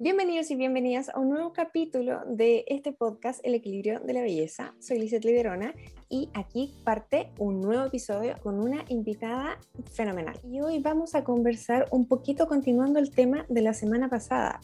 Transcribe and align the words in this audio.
Bienvenidos 0.00 0.50
y 0.50 0.56
bienvenidas 0.56 1.08
a 1.08 1.20
un 1.20 1.30
nuevo 1.30 1.52
capítulo 1.52 2.22
de 2.26 2.64
este 2.66 2.92
podcast 2.92 3.38
El 3.44 3.54
equilibrio 3.54 4.00
de 4.00 4.12
la 4.12 4.22
belleza. 4.22 4.74
Soy 4.80 4.98
Lizeth 4.98 5.24
Liberona 5.24 5.72
y 6.08 6.30
aquí 6.34 6.74
parte 6.82 7.30
un 7.38 7.60
nuevo 7.60 7.84
episodio 7.84 8.34
con 8.42 8.58
una 8.58 8.84
invitada 8.88 9.56
fenomenal. 9.92 10.36
Y 10.42 10.60
hoy 10.60 10.80
vamos 10.80 11.14
a 11.14 11.22
conversar 11.22 11.86
un 11.92 12.08
poquito 12.08 12.48
continuando 12.48 12.98
el 12.98 13.12
tema 13.12 13.46
de 13.48 13.62
la 13.62 13.72
semana 13.72 14.10
pasada. 14.10 14.60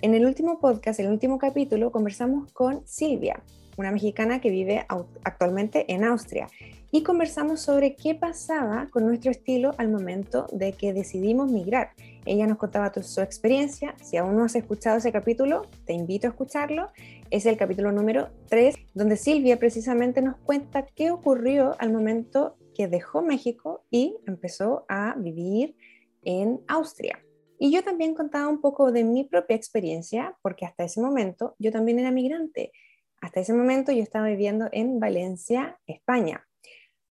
En 0.00 0.14
el 0.14 0.24
último 0.24 0.60
podcast, 0.60 0.98
el 0.98 1.08
último 1.08 1.36
capítulo, 1.36 1.92
conversamos 1.92 2.50
con 2.54 2.86
Silvia, 2.86 3.44
una 3.80 3.90
mexicana 3.90 4.40
que 4.40 4.50
vive 4.50 4.86
actualmente 5.24 5.92
en 5.92 6.04
Austria 6.04 6.48
y 6.92 7.02
conversamos 7.02 7.60
sobre 7.60 7.94
qué 7.94 8.14
pasaba 8.14 8.88
con 8.90 9.06
nuestro 9.06 9.30
estilo 9.30 9.72
al 9.78 9.88
momento 9.88 10.46
de 10.52 10.72
que 10.72 10.92
decidimos 10.92 11.50
migrar. 11.50 11.90
Ella 12.26 12.46
nos 12.46 12.58
contaba 12.58 12.92
su 13.02 13.20
experiencia. 13.20 13.94
Si 14.02 14.16
aún 14.16 14.36
no 14.36 14.44
has 14.44 14.54
escuchado 14.54 14.98
ese 14.98 15.12
capítulo, 15.12 15.62
te 15.86 15.92
invito 15.92 16.26
a 16.26 16.30
escucharlo. 16.30 16.90
Es 17.30 17.46
el 17.46 17.56
capítulo 17.56 17.92
número 17.92 18.28
3, 18.48 18.74
donde 18.94 19.16
Silvia 19.16 19.58
precisamente 19.58 20.20
nos 20.20 20.36
cuenta 20.36 20.86
qué 20.86 21.10
ocurrió 21.10 21.76
al 21.78 21.92
momento 21.92 22.56
que 22.74 22.88
dejó 22.88 23.22
México 23.22 23.84
y 23.90 24.16
empezó 24.26 24.84
a 24.88 25.14
vivir 25.16 25.76
en 26.22 26.60
Austria. 26.68 27.20
Y 27.58 27.70
yo 27.70 27.84
también 27.84 28.14
contaba 28.14 28.48
un 28.48 28.60
poco 28.60 28.90
de 28.90 29.04
mi 29.04 29.24
propia 29.24 29.54
experiencia, 29.54 30.36
porque 30.42 30.64
hasta 30.64 30.84
ese 30.84 31.00
momento 31.00 31.56
yo 31.58 31.70
también 31.70 31.98
era 31.98 32.10
migrante. 32.10 32.72
Hasta 33.20 33.40
ese 33.40 33.52
momento 33.52 33.92
yo 33.92 34.02
estaba 34.02 34.28
viviendo 34.28 34.68
en 34.72 34.98
Valencia, 34.98 35.78
España. 35.86 36.46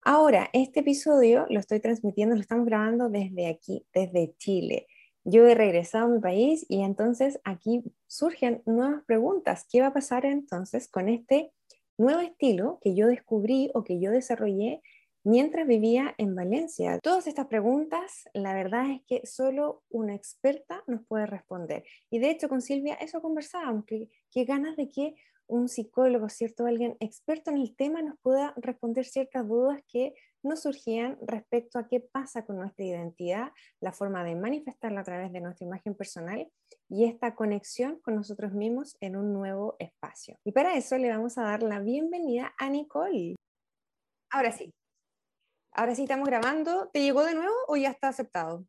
Ahora, 0.02 0.50
este 0.54 0.80
episodio 0.80 1.46
lo 1.50 1.60
estoy 1.60 1.80
transmitiendo, 1.82 2.36
lo 2.36 2.42
estamos 2.42 2.66
grabando 2.66 3.10
desde 3.10 3.48
aquí, 3.48 3.86
desde 3.94 4.34
Chile. 4.38 4.88
Yo 5.24 5.46
he 5.48 5.54
regresado 5.54 6.06
a 6.06 6.10
mi 6.10 6.20
país 6.20 6.66
y 6.68 6.82
entonces 6.82 7.40
aquí 7.44 7.84
surgen 8.08 8.64
nuevas 8.66 9.04
preguntas. 9.06 9.68
¿Qué 9.70 9.82
va 9.82 9.88
a 9.88 9.94
pasar 9.94 10.26
entonces 10.26 10.88
con 10.88 11.10
este 11.10 11.52
nuevo 11.98 12.22
estilo 12.22 12.80
que 12.82 12.96
yo 12.96 13.06
descubrí 13.06 13.70
o 13.76 13.84
que 13.84 14.00
yo 14.00 14.10
desarrollé 14.10 14.82
mientras 15.24 15.68
vivía 15.68 16.16
en 16.18 16.34
Valencia? 16.34 16.98
Todas 17.04 17.28
estas 17.28 17.46
preguntas, 17.46 18.28
la 18.34 18.54
verdad 18.56 18.90
es 18.90 19.02
que 19.06 19.28
solo 19.28 19.84
una 19.90 20.16
experta 20.16 20.84
nos 20.88 21.06
puede 21.06 21.28
responder. 21.28 21.84
Y 22.10 22.18
de 22.18 22.32
hecho 22.32 22.50
con 22.50 22.62
Silvia 22.62 22.96
eso 22.96 23.22
conversábamos, 23.22 23.86
que, 23.86 24.10
que 24.32 24.46
ganas 24.46 24.76
de 24.76 24.90
que 24.90 25.16
un 25.50 25.68
psicólogo, 25.68 26.30
¿cierto? 26.30 26.66
Alguien 26.66 26.96
experto 27.00 27.52
en 27.52 27.58
el 27.58 27.76
tema 27.76 28.02
nos 28.02 28.18
pueda 28.20 28.54
responder 28.58 29.06
ciertas 29.06 29.48
dudas 29.48 29.82
que 29.88 30.14
nos 30.44 30.62
surgían 30.62 31.18
respecto 31.22 31.80
a 31.80 31.88
qué 31.88 32.00
pasa 32.00 32.46
con 32.46 32.58
nuestra 32.58 32.86
identidad, 32.86 33.52
la 33.82 33.92
forma 33.92 34.24
de 34.24 34.36
manifestarla 34.36 35.02
a 35.02 35.04
través 35.04 35.34
de 35.34 35.42
nuestra 35.42 35.66
imagen 35.66 35.96
personal 35.96 36.50
y 36.88 37.06
esta 37.06 37.36
conexión 37.36 38.00
con 38.00 38.16
nosotros 38.16 38.54
mismos 38.54 38.96
en 39.02 39.18
un 39.18 39.34
nuevo 39.34 39.76
espacio. 39.80 40.38
Y 40.46 40.52
para 40.52 40.76
eso 40.76 40.98
le 40.98 41.10
vamos 41.10 41.38
a 41.38 41.44
dar 41.44 41.64
la 41.64 41.80
bienvenida 41.80 42.54
a 42.58 42.70
Nicole. 42.70 43.36
Ahora 44.32 44.52
sí. 44.52 44.72
Ahora 45.72 45.96
sí 45.96 46.04
estamos 46.04 46.28
grabando. 46.28 46.90
¿Te 46.94 47.02
llegó 47.02 47.24
de 47.24 47.36
nuevo 47.36 47.54
o 47.68 47.76
ya 47.76 47.90
está 47.90 48.10
aceptado? 48.10 48.66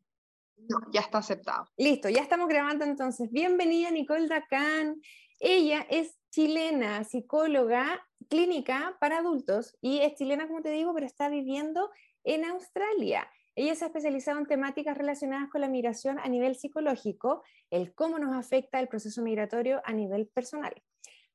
No, 0.57 0.77
ya 0.91 1.01
está 1.01 1.19
aceptado. 1.19 1.65
Listo, 1.77 2.09
ya 2.09 2.21
estamos 2.21 2.47
grabando 2.47 2.85
entonces. 2.85 3.31
Bienvenida 3.31 3.91
Nicole 3.91 4.27
Dacan. 4.27 4.99
Ella 5.39 5.85
es 5.89 6.20
chilena, 6.31 7.03
psicóloga 7.03 8.07
clínica 8.29 8.97
para 8.99 9.17
adultos 9.17 9.77
y 9.81 9.99
es 9.99 10.15
chilena, 10.15 10.47
como 10.47 10.61
te 10.61 10.71
digo, 10.71 10.93
pero 10.93 11.05
está 11.05 11.29
viviendo 11.29 11.91
en 12.23 12.45
Australia. 12.45 13.27
Ella 13.55 13.75
se 13.75 13.83
ha 13.83 13.87
especializado 13.87 14.39
en 14.39 14.45
temáticas 14.45 14.97
relacionadas 14.97 15.49
con 15.49 15.61
la 15.61 15.67
migración 15.67 16.19
a 16.19 16.29
nivel 16.29 16.55
psicológico, 16.55 17.43
el 17.69 17.93
cómo 17.93 18.17
nos 18.17 18.33
afecta 18.33 18.79
el 18.79 18.87
proceso 18.87 19.21
migratorio 19.21 19.81
a 19.83 19.91
nivel 19.91 20.27
personal. 20.27 20.73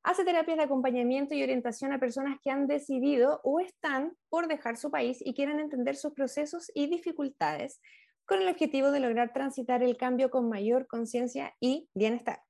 Hace 0.01 0.23
terapias 0.23 0.57
de 0.57 0.63
acompañamiento 0.63 1.35
y 1.35 1.43
orientación 1.43 1.91
a 1.91 1.99
personas 1.99 2.39
que 2.41 2.49
han 2.49 2.65
decidido 2.65 3.39
o 3.43 3.59
están 3.59 4.17
por 4.29 4.47
dejar 4.47 4.77
su 4.77 4.89
país 4.89 5.19
y 5.23 5.33
quieren 5.35 5.59
entender 5.59 5.95
sus 5.95 6.13
procesos 6.13 6.71
y 6.73 6.87
dificultades 6.87 7.81
con 8.25 8.41
el 8.41 8.47
objetivo 8.47 8.91
de 8.91 8.99
lograr 8.99 9.31
transitar 9.31 9.83
el 9.83 9.95
cambio 9.95 10.31
con 10.31 10.49
mayor 10.49 10.87
conciencia 10.87 11.55
y 11.59 11.89
bienestar. 11.93 12.46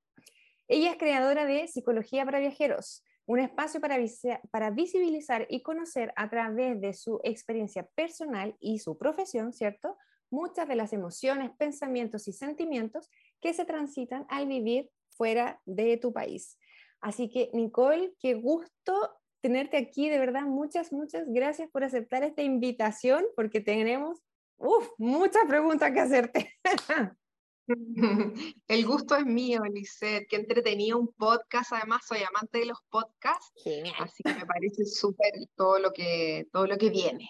Ella 0.67 0.91
es 0.91 0.97
creadora 0.97 1.45
de 1.45 1.67
Psicología 1.67 2.25
para 2.25 2.39
Viajeros, 2.39 3.03
un 3.25 3.39
espacio 3.39 3.81
para, 3.81 4.69
visibilizar 4.71 5.45
y 5.49 5.61
conocer 5.61 6.13
a 6.15 6.29
través 6.29 6.79
de 6.79 6.93
su 6.93 7.19
experiencia 7.23 7.87
personal 7.95 8.55
y 8.59 8.79
su 8.79 8.97
profesión, 8.97 9.53
¿cierto? 9.53 9.97
Muchas 10.29 10.67
de 10.67 10.75
las 10.75 10.93
emociones, 10.93 11.51
pensamientos 11.57 12.27
y 12.27 12.33
sentimientos 12.33 13.09
que 13.41 13.53
se 13.53 13.65
transitan 13.65 14.25
al 14.29 14.47
vivir 14.47 14.89
fuera 15.09 15.61
de 15.65 15.97
tu 15.97 16.13
país. 16.13 16.57
Así 17.01 17.29
que, 17.29 17.49
Nicole, 17.53 18.13
qué 18.19 18.33
gusto 18.33 19.17
tenerte 19.41 19.77
aquí, 19.77 20.09
de 20.09 20.19
verdad, 20.19 20.43
muchas, 20.43 20.91
muchas 20.91 21.25
gracias 21.27 21.69
por 21.69 21.83
aceptar 21.83 22.23
esta 22.23 22.41
invitación, 22.41 23.25
porque 23.35 23.61
tenemos 23.61 24.21
uf, 24.57 24.89
muchas 24.97 25.45
preguntas 25.47 25.91
que 25.91 25.99
hacerte. 25.99 26.53
El 28.67 28.85
gusto 28.85 29.15
es 29.15 29.25
mío, 29.25 29.61
Lisette. 29.71 30.27
Qué 30.29 30.37
entretenido 30.37 30.97
un 30.97 31.13
podcast. 31.13 31.73
Además, 31.73 32.01
soy 32.07 32.19
amante 32.19 32.59
de 32.59 32.65
los 32.65 32.79
podcasts. 32.89 33.51
Así 33.99 34.23
que 34.23 34.33
me 34.33 34.45
parece 34.45 34.85
súper 34.85 35.31
todo, 35.55 35.79
lo 35.79 35.91
que, 35.91 36.47
todo 36.51 36.65
lo 36.67 36.77
que 36.77 36.89
viene. 36.89 37.29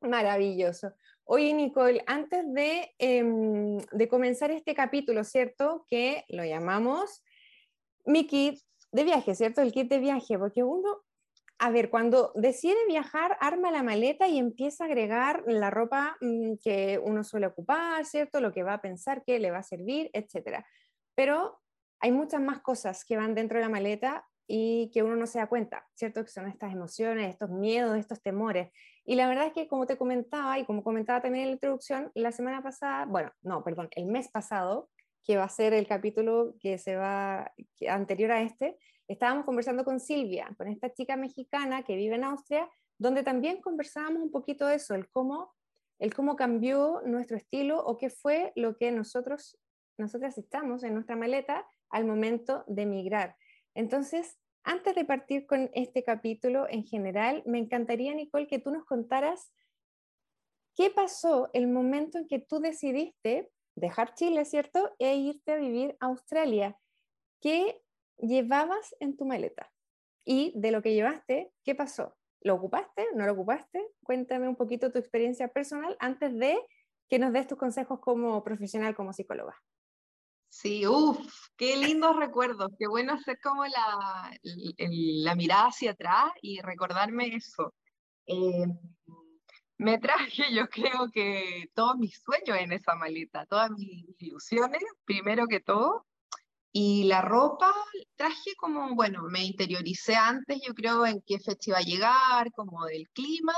Maravilloso. 0.00 0.92
Oye, 1.24 1.52
Nicole, 1.54 2.02
antes 2.06 2.44
de, 2.52 2.94
em, 2.98 3.78
de 3.78 4.08
comenzar 4.08 4.50
este 4.50 4.74
capítulo, 4.74 5.24
¿cierto? 5.24 5.86
Que 5.88 6.24
lo 6.28 6.44
llamamos 6.44 7.22
mi 8.04 8.26
kit 8.26 8.60
de 8.90 9.04
viaje, 9.04 9.34
¿cierto? 9.34 9.62
El 9.62 9.72
kit 9.72 9.88
de 9.88 9.98
viaje, 9.98 10.38
porque 10.38 10.62
uno 10.62 11.02
a 11.64 11.70
ver, 11.70 11.90
cuando 11.90 12.32
decide 12.34 12.74
viajar, 12.88 13.36
arma 13.38 13.70
la 13.70 13.84
maleta 13.84 14.26
y 14.26 14.36
empieza 14.36 14.82
a 14.82 14.88
agregar 14.88 15.44
la 15.46 15.70
ropa 15.70 16.16
mm, 16.20 16.54
que 16.60 16.98
uno 16.98 17.22
suele 17.22 17.46
ocupar, 17.46 18.04
¿cierto? 18.04 18.40
Lo 18.40 18.52
que 18.52 18.64
va 18.64 18.74
a 18.74 18.80
pensar 18.80 19.22
que 19.22 19.38
le 19.38 19.52
va 19.52 19.58
a 19.58 19.62
servir, 19.62 20.10
etc. 20.12 20.64
Pero 21.14 21.60
hay 22.00 22.10
muchas 22.10 22.40
más 22.40 22.58
cosas 22.62 23.04
que 23.04 23.16
van 23.16 23.36
dentro 23.36 23.58
de 23.58 23.64
la 23.64 23.70
maleta 23.70 24.28
y 24.48 24.90
que 24.92 25.04
uno 25.04 25.14
no 25.14 25.28
se 25.28 25.38
da 25.38 25.46
cuenta, 25.46 25.86
¿cierto? 25.94 26.24
Que 26.24 26.32
son 26.32 26.48
estas 26.48 26.72
emociones, 26.72 27.30
estos 27.30 27.50
miedos, 27.50 27.96
estos 27.96 28.20
temores. 28.20 28.72
Y 29.04 29.14
la 29.14 29.28
verdad 29.28 29.46
es 29.46 29.52
que 29.52 29.68
como 29.68 29.86
te 29.86 29.96
comentaba 29.96 30.58
y 30.58 30.64
como 30.64 30.82
comentaba 30.82 31.22
también 31.22 31.44
en 31.44 31.50
la 31.50 31.54
introducción, 31.54 32.10
la 32.16 32.32
semana 32.32 32.60
pasada, 32.64 33.04
bueno, 33.04 33.30
no, 33.40 33.62
perdón, 33.62 33.88
el 33.92 34.06
mes 34.06 34.26
pasado, 34.26 34.90
que 35.22 35.36
va 35.36 35.44
a 35.44 35.48
ser 35.48 35.74
el 35.74 35.86
capítulo 35.86 36.56
que 36.58 36.76
se 36.78 36.96
va 36.96 37.52
anterior 37.88 38.32
a 38.32 38.42
este, 38.42 38.76
estábamos 39.08 39.44
conversando 39.44 39.84
con 39.84 40.00
Silvia, 40.00 40.52
con 40.56 40.68
esta 40.68 40.92
chica 40.92 41.16
mexicana 41.16 41.82
que 41.82 41.96
vive 41.96 42.14
en 42.14 42.24
Austria, 42.24 42.68
donde 42.98 43.22
también 43.22 43.60
conversábamos 43.60 44.22
un 44.22 44.30
poquito 44.30 44.66
de 44.66 44.76
eso, 44.76 44.94
el 44.94 45.08
cómo, 45.10 45.52
el 45.98 46.14
cómo 46.14 46.36
cambió 46.36 47.02
nuestro 47.04 47.36
estilo 47.36 47.84
o 47.84 47.98
qué 47.98 48.10
fue 48.10 48.52
lo 48.54 48.76
que 48.76 48.90
nosotros, 48.90 49.58
nosotras 49.98 50.38
estamos 50.38 50.84
en 50.84 50.94
nuestra 50.94 51.16
maleta 51.16 51.66
al 51.90 52.04
momento 52.04 52.64
de 52.66 52.82
emigrar. 52.82 53.36
Entonces, 53.74 54.38
antes 54.64 54.94
de 54.94 55.04
partir 55.04 55.46
con 55.46 55.70
este 55.74 56.04
capítulo 56.04 56.68
en 56.68 56.84
general, 56.84 57.42
me 57.46 57.58
encantaría, 57.58 58.14
Nicole, 58.14 58.46
que 58.46 58.60
tú 58.60 58.70
nos 58.70 58.84
contaras 58.84 59.52
qué 60.76 60.90
pasó 60.90 61.50
el 61.52 61.68
momento 61.68 62.18
en 62.18 62.28
que 62.28 62.38
tú 62.38 62.60
decidiste 62.60 63.50
dejar 63.74 64.14
Chile, 64.14 64.44
¿cierto? 64.44 64.94
E 64.98 65.16
irte 65.16 65.52
a 65.52 65.56
vivir 65.56 65.96
a 66.00 66.06
Australia. 66.06 66.78
¿Qué 67.40 67.82
llevabas 68.22 68.94
en 69.00 69.16
tu 69.16 69.26
maleta? 69.26 69.70
Y 70.24 70.52
de 70.54 70.70
lo 70.70 70.80
que 70.80 70.94
llevaste, 70.94 71.52
¿qué 71.64 71.74
pasó? 71.74 72.16
¿Lo 72.40 72.54
ocupaste? 72.54 73.06
¿No 73.14 73.26
lo 73.26 73.32
ocupaste? 73.32 73.84
Cuéntame 74.02 74.48
un 74.48 74.56
poquito 74.56 74.90
tu 74.90 74.98
experiencia 74.98 75.48
personal 75.48 75.96
antes 76.00 76.36
de 76.38 76.58
que 77.08 77.18
nos 77.18 77.32
des 77.32 77.46
tus 77.46 77.58
consejos 77.58 78.00
como 78.00 78.42
profesional, 78.42 78.94
como 78.94 79.12
psicóloga. 79.12 79.54
Sí, 80.48 80.86
uff, 80.86 81.18
qué 81.56 81.76
lindos 81.76 82.16
recuerdos, 82.16 82.68
qué 82.78 82.86
bueno 82.86 83.14
hacer 83.14 83.38
como 83.42 83.64
la, 83.64 84.38
la, 84.42 85.34
mirada 85.34 85.68
hacia 85.68 85.92
atrás 85.92 86.30
y 86.42 86.60
recordarme 86.60 87.34
eso. 87.34 87.74
Eh, 88.26 88.66
me 89.78 89.98
traje, 89.98 90.54
yo 90.54 90.68
creo 90.68 91.10
que 91.12 91.70
todos 91.74 91.96
mis 91.96 92.20
sueños 92.22 92.58
en 92.58 92.72
esa 92.72 92.94
maleta, 92.94 93.46
todas 93.46 93.70
mis 93.70 94.04
ilusiones, 94.18 94.82
primero 95.04 95.46
que 95.46 95.60
todo, 95.60 96.06
y 96.72 97.04
la 97.04 97.20
ropa 97.20 97.72
traje 98.16 98.54
como, 98.56 98.94
bueno, 98.94 99.24
me 99.24 99.44
interioricé 99.44 100.14
antes, 100.14 100.58
yo 100.66 100.72
creo, 100.74 101.04
en 101.04 101.20
qué 101.20 101.38
fecha 101.38 101.70
iba 101.70 101.78
a 101.78 101.82
llegar, 101.82 102.50
como 102.52 102.86
del 102.86 103.10
clima, 103.10 103.54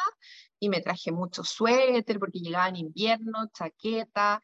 y 0.58 0.68
me 0.68 0.80
traje 0.80 1.12
mucho 1.12 1.44
suéter 1.44 2.18
porque 2.18 2.40
llegaba 2.40 2.68
en 2.68 2.76
invierno, 2.76 3.48
chaqueta, 3.52 4.42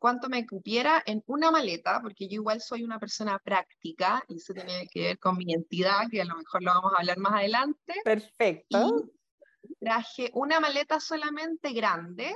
cuánto 0.00 0.28
me 0.28 0.44
cupiera 0.44 1.00
en 1.06 1.22
una 1.26 1.52
maleta, 1.52 2.00
porque 2.02 2.26
yo 2.26 2.34
igual 2.34 2.60
soy 2.60 2.82
una 2.82 2.98
persona 2.98 3.38
práctica, 3.38 4.24
y 4.28 4.36
eso 4.36 4.52
tiene 4.52 4.88
que 4.90 5.02
ver 5.02 5.18
con 5.20 5.36
mi 5.36 5.44
identidad, 5.44 6.08
que 6.10 6.22
a 6.22 6.24
lo 6.24 6.36
mejor 6.36 6.62
lo 6.62 6.74
vamos 6.74 6.92
a 6.94 7.00
hablar 7.00 7.18
más 7.18 7.34
adelante. 7.34 7.94
Perfecto. 8.02 9.10
traje 9.78 10.28
una 10.34 10.58
maleta 10.58 10.98
solamente 10.98 11.72
grande, 11.72 12.34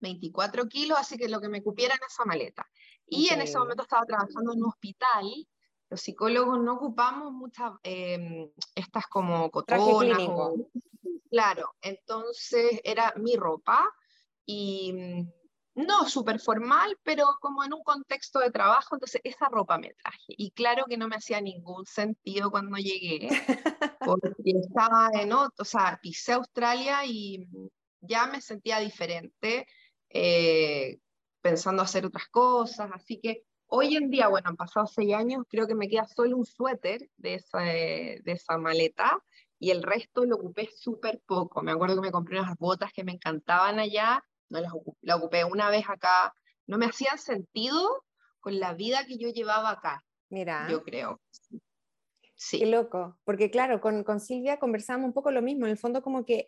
24 0.00 0.68
kilos, 0.68 0.98
así 0.98 1.16
que 1.16 1.30
lo 1.30 1.40
que 1.40 1.48
me 1.48 1.62
cupiera 1.62 1.94
en 1.94 2.00
esa 2.06 2.26
maleta 2.26 2.68
Y 3.12 3.28
en 3.28 3.42
ese 3.42 3.58
momento 3.58 3.82
estaba 3.82 4.06
trabajando 4.06 4.52
en 4.52 4.60
un 4.60 4.68
hospital. 4.68 5.46
Los 5.90 6.00
psicólogos 6.00 6.58
no 6.60 6.74
ocupamos 6.74 7.30
muchas, 7.32 7.72
em, 7.82 8.50
estas 8.74 9.06
como 9.06 9.50
cotonas. 9.50 10.18
claro, 11.30 11.74
entonces 11.82 12.80
era 12.84 13.12
mi 13.16 13.36
ropa 13.36 13.86
y 14.46 14.92
mm, 14.92 15.32
no 15.74 16.08
súper 16.08 16.40
formal, 16.40 16.98
pero 17.02 17.26
como 17.40 17.64
en 17.64 17.74
un 17.74 17.82
contexto 17.82 18.38
de 18.38 18.50
trabajo, 18.50 18.96
entonces 18.96 19.20
esa 19.24 19.48
ropa 19.48 19.76
me 19.76 19.92
traje. 19.94 20.34
Y 20.36 20.50
claro 20.52 20.84
que 20.88 20.96
no 20.96 21.08
me 21.08 21.16
hacía 21.16 21.40
ningún 21.40 21.84
sentido 21.86 22.50
cuando 22.50 22.76
llegué, 22.76 23.28
porque 24.04 24.32
estaba 24.44 25.10
en 25.12 25.32
otro, 25.32 25.54
o 25.58 25.64
sea, 25.64 25.98
pisé 26.02 26.32
Australia 26.32 27.04
y 27.04 27.46
ya 28.00 28.26
me 28.26 28.40
sentía 28.40 28.78
diferente, 28.80 29.66
eh, 30.08 30.61
pensando 31.42 31.82
hacer 31.82 32.06
otras 32.06 32.28
cosas, 32.28 32.90
así 32.94 33.20
que 33.20 33.42
hoy 33.66 33.96
en 33.96 34.08
día, 34.08 34.28
bueno, 34.28 34.48
han 34.48 34.56
pasado 34.56 34.86
seis 34.86 35.14
años, 35.14 35.44
creo 35.48 35.66
que 35.66 35.74
me 35.74 35.88
queda 35.88 36.06
solo 36.06 36.36
un 36.36 36.46
suéter 36.46 37.08
de 37.16 37.34
esa, 37.34 37.58
de 37.60 38.22
esa 38.24 38.56
maleta 38.58 39.18
y 39.58 39.70
el 39.70 39.82
resto 39.82 40.24
lo 40.24 40.36
ocupé 40.36 40.70
súper 40.74 41.20
poco. 41.26 41.62
Me 41.62 41.72
acuerdo 41.72 41.96
que 41.96 42.08
me 42.08 42.12
compré 42.12 42.40
unas 42.40 42.56
botas 42.56 42.92
que 42.92 43.04
me 43.04 43.12
encantaban 43.12 43.78
allá 43.78 44.22
no 44.52 44.60
las 44.60 44.72
ocupé, 44.72 44.98
la 45.02 45.16
ocupé 45.16 45.44
una 45.44 45.70
vez 45.70 45.84
acá, 45.88 46.34
no 46.66 46.78
me 46.78 46.86
hacían 46.86 47.18
sentido 47.18 48.04
con 48.38 48.60
la 48.60 48.74
vida 48.74 49.04
que 49.06 49.16
yo 49.16 49.30
llevaba 49.30 49.70
acá. 49.70 50.04
Mira. 50.28 50.68
Yo 50.70 50.84
creo. 50.84 51.20
Sí. 52.34 52.58
Qué 52.58 52.66
loco, 52.66 53.18
porque 53.24 53.50
claro, 53.50 53.80
con, 53.80 54.02
con 54.04 54.18
Silvia 54.18 54.58
conversábamos 54.58 55.08
un 55.08 55.12
poco 55.12 55.30
lo 55.30 55.42
mismo, 55.42 55.66
en 55.66 55.72
el 55.72 55.78
fondo 55.78 56.02
como 56.02 56.24
que 56.24 56.46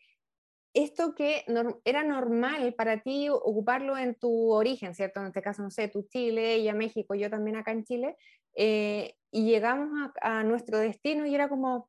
esto 0.75 1.15
que 1.15 1.44
era 1.85 2.03
normal 2.03 2.75
para 2.75 3.00
ti 3.00 3.29
ocuparlo 3.31 3.97
en 3.97 4.17
tu 4.17 4.50
origen, 4.50 4.94
¿cierto? 4.94 5.21
En 5.21 5.26
este 5.26 5.41
caso, 5.41 5.62
no 5.62 5.71
sé, 5.71 5.88
tú 5.88 6.06
Chile, 6.09 6.59
y 6.59 6.69
a 6.69 6.75
México, 6.75 7.15
yo 7.15 7.31
también 7.31 7.56
acá 7.56 7.71
en 7.71 7.85
Chile, 7.85 8.17
eh, 8.56 9.15
y 9.31 9.44
llegamos 9.44 9.88
a, 10.21 10.41
a, 10.41 10.44
nuestro 10.44 10.79
destino 10.79 11.26
y 11.26 11.35
era 11.35 11.49
como, 11.49 11.88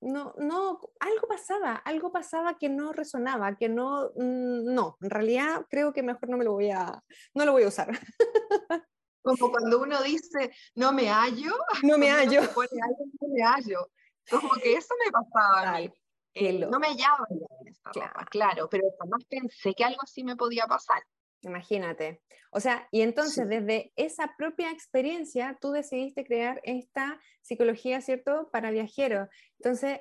no, 0.00 0.34
no, 0.38 0.80
algo 1.00 1.28
pasaba, 1.28 1.74
algo 1.76 2.12
pasaba 2.12 2.58
que 2.58 2.68
no 2.68 2.92
resonaba, 2.92 3.56
que 3.56 3.68
no, 3.68 4.10
mm, 4.16 4.72
no, 4.72 4.96
en 5.00 5.10
realidad 5.10 5.66
creo 5.68 5.92
que 5.92 6.02
mejor 6.02 6.28
no 6.28 6.36
me 6.36 6.44
lo 6.44 6.52
voy 6.52 6.70
a, 6.70 7.02
no 7.34 7.44
lo 7.44 7.52
voy 7.52 7.64
a 7.64 7.68
usar. 7.68 7.88
Como 9.22 9.50
cuando 9.52 9.80
uno 9.80 10.02
dice, 10.02 10.52
no 10.74 10.92
me 10.92 11.08
hallo, 11.08 11.54
no 11.84 11.96
me 11.96 12.10
hallo. 12.10 12.42
no 12.42 13.28
me 13.28 13.42
hallo. 13.42 13.88
Como 14.28 14.50
que 14.60 14.74
eso 14.74 14.94
me 15.04 15.12
pasaba 15.12 15.76
a 15.76 15.80
mí. 15.80 15.92
Eh, 16.34 16.66
no 16.66 16.78
me 16.78 16.88
hallaba 16.88 17.26
en 17.30 17.68
esta 17.68 17.90
claro. 17.90 18.26
claro, 18.30 18.68
pero 18.70 18.84
jamás 18.98 19.24
pensé 19.26 19.74
que 19.74 19.84
algo 19.84 20.00
así 20.02 20.24
me 20.24 20.36
podía 20.36 20.66
pasar. 20.66 21.02
Imagínate. 21.42 22.22
O 22.50 22.60
sea, 22.60 22.86
y 22.90 23.00
entonces 23.00 23.48
desde 23.48 23.92
esa 23.96 24.34
propia 24.36 24.70
experiencia 24.70 25.58
tú 25.60 25.72
decidiste 25.72 26.24
crear 26.24 26.60
esta 26.64 27.20
psicología, 27.40 28.00
¿cierto?, 28.00 28.48
para 28.52 28.70
viajeros. 28.70 29.28
Entonces, 29.58 30.00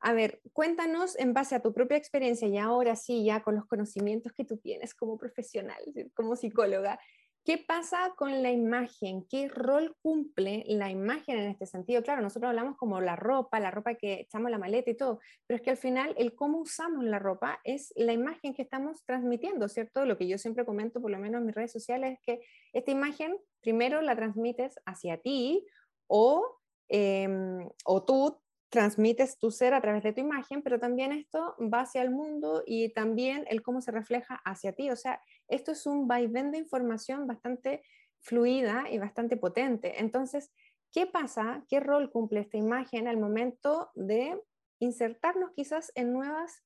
a 0.00 0.12
ver, 0.12 0.40
cuéntanos 0.52 1.16
en 1.16 1.32
base 1.32 1.54
a 1.54 1.60
tu 1.60 1.72
propia 1.72 1.96
experiencia 1.96 2.48
y 2.48 2.58
ahora 2.58 2.96
sí, 2.96 3.24
ya 3.24 3.42
con 3.42 3.54
los 3.54 3.66
conocimientos 3.66 4.32
que 4.32 4.44
tú 4.44 4.56
tienes 4.56 4.94
como 4.94 5.16
profesional, 5.16 5.80
como 6.14 6.34
psicóloga, 6.34 6.98
¿Qué 7.44 7.58
pasa 7.58 8.12
con 8.16 8.40
la 8.40 8.52
imagen? 8.52 9.26
¿Qué 9.28 9.48
rol 9.48 9.96
cumple 10.00 10.62
la 10.68 10.90
imagen 10.90 11.38
en 11.38 11.50
este 11.50 11.66
sentido? 11.66 12.00
Claro, 12.02 12.22
nosotros 12.22 12.50
hablamos 12.50 12.76
como 12.76 13.00
la 13.00 13.16
ropa, 13.16 13.58
la 13.58 13.72
ropa 13.72 13.94
que 13.94 14.20
echamos 14.20 14.48
la 14.48 14.58
maleta 14.58 14.90
y 14.90 14.96
todo, 14.96 15.18
pero 15.46 15.56
es 15.56 15.62
que 15.62 15.70
al 15.70 15.76
final 15.76 16.14
el 16.18 16.36
cómo 16.36 16.58
usamos 16.58 17.02
la 17.02 17.18
ropa 17.18 17.58
es 17.64 17.92
la 17.96 18.12
imagen 18.12 18.54
que 18.54 18.62
estamos 18.62 19.04
transmitiendo, 19.04 19.68
¿cierto? 19.68 20.04
Lo 20.04 20.16
que 20.16 20.28
yo 20.28 20.38
siempre 20.38 20.64
comento, 20.64 21.00
por 21.00 21.10
lo 21.10 21.18
menos 21.18 21.40
en 21.40 21.46
mis 21.46 21.54
redes 21.56 21.72
sociales, 21.72 22.12
es 22.12 22.20
que 22.24 22.46
esta 22.72 22.92
imagen 22.92 23.36
primero 23.60 24.02
la 24.02 24.14
transmites 24.14 24.78
hacia 24.86 25.18
ti 25.18 25.66
o, 26.06 26.60
em, 26.88 27.68
o 27.84 28.04
tú 28.04 28.41
transmites 28.72 29.38
tu 29.38 29.50
ser 29.50 29.74
a 29.74 29.82
través 29.82 30.02
de 30.02 30.14
tu 30.14 30.22
imagen, 30.22 30.62
pero 30.62 30.80
también 30.80 31.12
esto 31.12 31.54
va 31.60 31.82
hacia 31.82 32.00
el 32.00 32.10
mundo 32.10 32.62
y 32.66 32.88
también 32.94 33.44
el 33.50 33.60
cómo 33.60 33.82
se 33.82 33.90
refleja 33.90 34.40
hacia 34.46 34.72
ti. 34.72 34.90
O 34.90 34.96
sea, 34.96 35.20
esto 35.46 35.72
es 35.72 35.84
un 35.84 36.08
vaivén 36.08 36.50
de 36.52 36.58
información 36.58 37.26
bastante 37.26 37.84
fluida 38.20 38.84
y 38.90 38.96
bastante 38.96 39.36
potente. 39.36 40.00
Entonces, 40.00 40.50
¿qué 40.90 41.06
pasa? 41.06 41.66
¿Qué 41.68 41.80
rol 41.80 42.10
cumple 42.10 42.40
esta 42.40 42.56
imagen 42.56 43.08
al 43.08 43.18
momento 43.18 43.90
de 43.94 44.40
insertarnos 44.78 45.50
quizás 45.54 45.92
en 45.94 46.14
nuevas, 46.14 46.64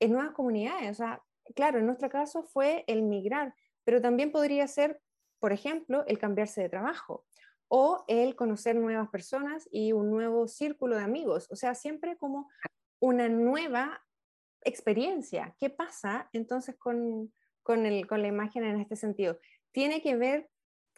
en 0.00 0.12
nuevas 0.12 0.32
comunidades? 0.32 0.90
O 0.92 0.94
sea, 0.94 1.22
claro, 1.54 1.78
en 1.78 1.84
nuestro 1.84 2.08
caso 2.08 2.44
fue 2.44 2.82
el 2.86 3.02
migrar, 3.02 3.54
pero 3.84 4.00
también 4.00 4.32
podría 4.32 4.66
ser, 4.68 5.02
por 5.38 5.52
ejemplo, 5.52 6.02
el 6.06 6.18
cambiarse 6.18 6.62
de 6.62 6.70
trabajo 6.70 7.26
o 7.68 8.04
el 8.08 8.36
conocer 8.36 8.76
nuevas 8.76 9.08
personas 9.08 9.68
y 9.70 9.92
un 9.92 10.10
nuevo 10.10 10.46
círculo 10.48 10.96
de 10.96 11.04
amigos. 11.04 11.48
O 11.50 11.56
sea, 11.56 11.74
siempre 11.74 12.16
como 12.16 12.48
una 13.00 13.28
nueva 13.28 14.02
experiencia. 14.62 15.54
¿Qué 15.58 15.70
pasa 15.70 16.28
entonces 16.32 16.76
con, 16.76 17.32
con, 17.62 17.86
el, 17.86 18.06
con 18.06 18.22
la 18.22 18.28
imagen 18.28 18.64
en 18.64 18.80
este 18.80 18.96
sentido? 18.96 19.38
Tiene 19.72 20.02
que 20.02 20.16
ver 20.16 20.48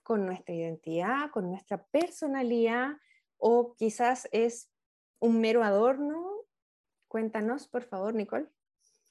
con 0.02 0.24
nuestra 0.24 0.54
identidad, 0.54 1.30
con 1.30 1.50
nuestra 1.50 1.84
personalidad 1.86 2.96
o 3.36 3.74
quizás 3.74 4.28
es 4.32 4.70
un 5.20 5.40
mero 5.40 5.62
adorno. 5.62 6.44
Cuéntanos, 7.08 7.68
por 7.68 7.84
favor, 7.84 8.14
Nicole. 8.14 8.48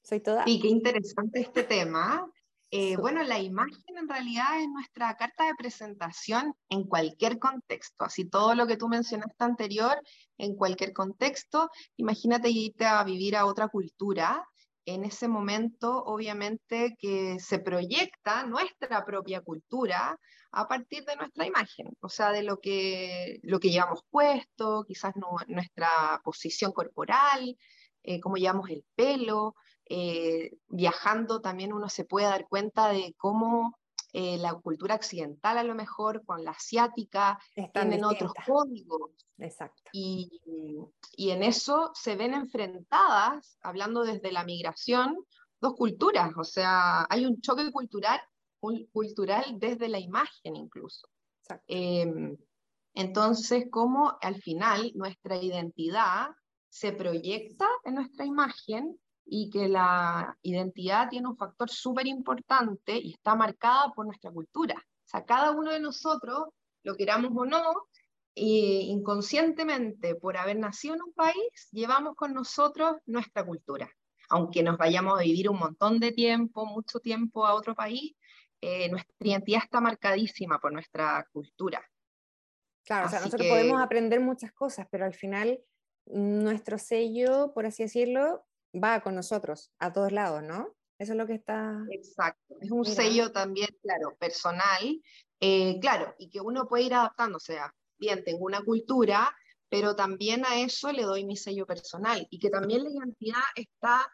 Soy 0.04 0.20
toda. 0.20 0.44
Sí, 0.46 0.60
qué 0.62 0.70
interesante 0.70 1.42
este 1.42 1.64
tema. 1.64 2.32
Eh, 2.70 2.98
bueno, 2.98 3.24
la 3.24 3.40
imagen 3.40 3.98
en 3.98 4.10
realidad 4.10 4.60
es 4.60 4.68
nuestra 4.68 5.16
carta 5.16 5.46
de 5.46 5.56
presentación 5.56 6.54
en 6.70 6.84
cualquier 6.84 7.40
contexto, 7.40 8.04
así 8.04 8.30
todo 8.30 8.56
lo 8.56 8.68
que 8.68 8.76
tú 8.76 8.90
mencionaste 8.90 9.42
anterior, 9.44 9.96
en 10.38 10.56
cualquier 10.56 10.92
contexto, 10.92 11.70
imagínate 11.96 12.50
irte 12.50 12.86
a 12.86 13.02
vivir 13.06 13.38
a 13.38 13.46
otra 13.46 13.70
cultura, 13.70 14.46
en 14.86 15.06
ese 15.06 15.30
momento 15.30 16.04
obviamente 16.04 16.96
que 17.00 17.40
se 17.40 17.60
proyecta 17.60 18.44
nuestra 18.46 19.06
propia 19.06 19.42
cultura 19.42 20.18
a 20.52 20.68
partir 20.68 21.06
de 21.06 21.16
nuestra 21.16 21.46
imagen, 21.46 21.96
o 22.02 22.10
sea, 22.10 22.32
de 22.32 22.44
lo 22.44 22.60
que, 22.60 23.40
lo 23.44 23.60
que 23.60 23.70
llevamos 23.70 24.02
puesto, 24.10 24.84
quizás 24.86 25.14
nuestra 25.48 26.22
posición 26.24 26.74
corporal, 26.74 27.58
eh, 28.04 28.20
cómo 28.20 28.38
llevamos 28.38 28.70
el 28.70 28.86
pelo, 28.96 29.56
eh, 29.90 30.52
viajando 30.68 31.42
también 31.42 31.74
uno 31.74 31.90
se 31.90 32.06
puede 32.06 32.28
dar 32.28 32.48
cuenta 32.48 32.90
de 32.90 33.14
cómo 33.18 33.78
eh, 34.14 34.38
la 34.38 34.54
cultura 34.54 34.96
occidental 34.96 35.58
a 35.58 35.64
lo 35.64 35.76
mejor 35.76 36.24
con 36.26 36.44
la 36.44 36.52
asiática 36.52 37.40
tienen 37.74 38.04
otros 38.04 38.32
códigos. 38.46 39.12
Exacto. 39.38 39.92
Y, 39.92 40.32
y, 41.16 41.30
en 41.30 41.44
eso 41.44 41.92
se 41.94 42.16
ven 42.16 42.34
enfrentadas, 42.34 43.58
hablando 43.62 44.04
desde 44.04 44.32
la 44.32 44.44
migración, 44.44 45.16
dos 45.62 45.76
culturas, 45.76 46.32
o 46.38 46.44
sea, 46.44 47.06
hay 47.10 47.26
un 47.26 47.40
choque 47.42 47.72
cultural, 47.72 48.20
cultural 48.92 49.46
desde 49.58 49.90
la 49.90 50.00
imagen 50.00 50.56
incluso. 50.56 51.08
Em, 51.68 52.38
entonces, 52.94 53.68
cómo 53.70 54.18
al 54.22 54.42
final 54.42 54.92
nuestra 54.96 55.38
identidad 55.38 56.30
se 56.70 56.92
proyecta 56.92 57.68
en 57.86 57.96
nuestra 57.96 58.26
imagen 58.26 59.00
y 59.30 59.50
que 59.50 59.68
la 59.68 60.38
identidad 60.42 61.10
tiene 61.10 61.28
un 61.28 61.38
factor 61.38 61.70
súper 61.70 62.08
importante 62.08 62.98
y 62.98 63.14
está 63.14 63.36
marcada 63.36 63.92
por 63.94 64.06
nuestra 64.06 64.32
cultura. 64.32 64.76
O 64.76 65.10
sea, 65.10 65.26
cada 65.26 65.52
uno 65.52 65.72
de 65.72 65.80
nosotros, 65.80 66.50
lo 66.84 66.96
queramos 66.96 67.32
o 67.36 67.46
no, 67.46 67.88
inconscientemente, 68.36 70.16
por 70.16 70.38
haber 70.38 70.58
nacido 70.58 70.96
en 70.96 71.02
un 71.02 71.14
país, 71.14 71.70
llevamos 71.72 72.16
con 72.16 72.34
nosotros 72.34 72.98
nuestra 73.06 73.46
cultura. 73.46 73.90
Aunque 74.30 74.64
nos 74.64 74.78
vayamos 74.78 75.20
a 75.20 75.24
vivir 75.24 75.50
un 75.50 75.60
montón 75.60 76.00
de 76.00 76.12
tiempo, 76.12 76.66
mucho 76.66 77.00
tiempo 77.00 77.46
a 77.46 77.54
otro 77.54 77.76
país, 77.76 78.16
eh, 78.62 78.90
nuestra 78.90 79.14
identidad 79.20 79.62
está 79.64 79.82
marcadísima 79.82 80.60
por 80.60 80.72
nuestra 80.72 81.28
cultura. 81.32 81.84
Claro, 82.86 83.08
o 83.08 83.10
sea, 83.10 83.20
nosotros 83.20 83.48
podemos 83.48 83.82
aprender 83.82 84.20
muchas 84.20 84.54
cosas, 84.54 84.88
pero 84.90 85.06
al 85.06 85.14
final 85.14 85.60
nuestro 86.06 86.78
sello, 86.78 87.52
por 87.54 87.66
así 87.66 87.84
decirlo, 87.84 88.46
va 88.84 89.02
con 89.02 89.16
nosotros 89.16 89.72
a 89.80 89.92
todos 89.94 90.12
lados, 90.12 90.44
¿no? 90.44 90.76
Eso 91.00 91.14
es 91.14 91.18
lo 91.18 91.28
que 91.28 91.36
está... 91.36 91.78
Exacto, 91.92 92.56
es 92.60 92.72
un 92.72 92.86
sello 92.86 93.32
también, 93.32 93.70
claro, 93.82 94.16
personal, 94.20 95.02
eh, 95.40 95.80
claro, 95.80 96.16
y 96.18 96.30
que 96.30 96.42
uno 96.42 96.68
puede 96.68 96.86
ir 96.86 96.94
adaptando, 96.94 97.38
o 97.38 97.40
sea, 97.40 97.72
bien, 98.00 98.24
tengo 98.24 98.46
una 98.46 98.62
cultura, 98.62 99.36
pero 99.70 99.96
también 99.96 100.46
a 100.46 100.60
eso 100.60 100.92
le 100.92 101.04
doy 101.04 101.26
mi 101.26 101.38
sello 101.38 101.68
personal, 101.68 102.26
y 102.32 102.40
que 102.40 102.50
también 102.50 102.84
la 102.84 102.90
identidad 102.90 103.44
está 103.56 104.12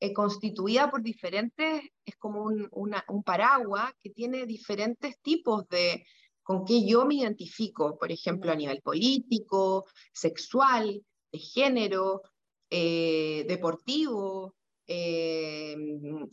eh, 0.00 0.12
constituida 0.12 0.90
por 0.90 1.02
diferentes, 1.02 1.82
es 2.04 2.16
como 2.16 2.42
un, 2.42 2.68
un 2.70 3.22
paraguas 3.22 3.90
que 4.02 4.10
tiene 4.10 4.44
diferentes 4.44 5.18
tipos 5.20 5.66
de, 5.68 6.04
con 6.42 6.64
qué 6.64 6.86
yo 6.86 7.04
me 7.04 7.16
identifico, 7.16 7.98
por 7.98 8.12
ejemplo, 8.12 8.52
a 8.52 8.56
nivel 8.56 8.80
político, 8.80 9.86
sexual, 10.12 11.02
de 11.30 11.38
género, 11.38 12.22
eh, 12.70 13.44
deportivo, 13.48 14.54
eh, 14.86 15.76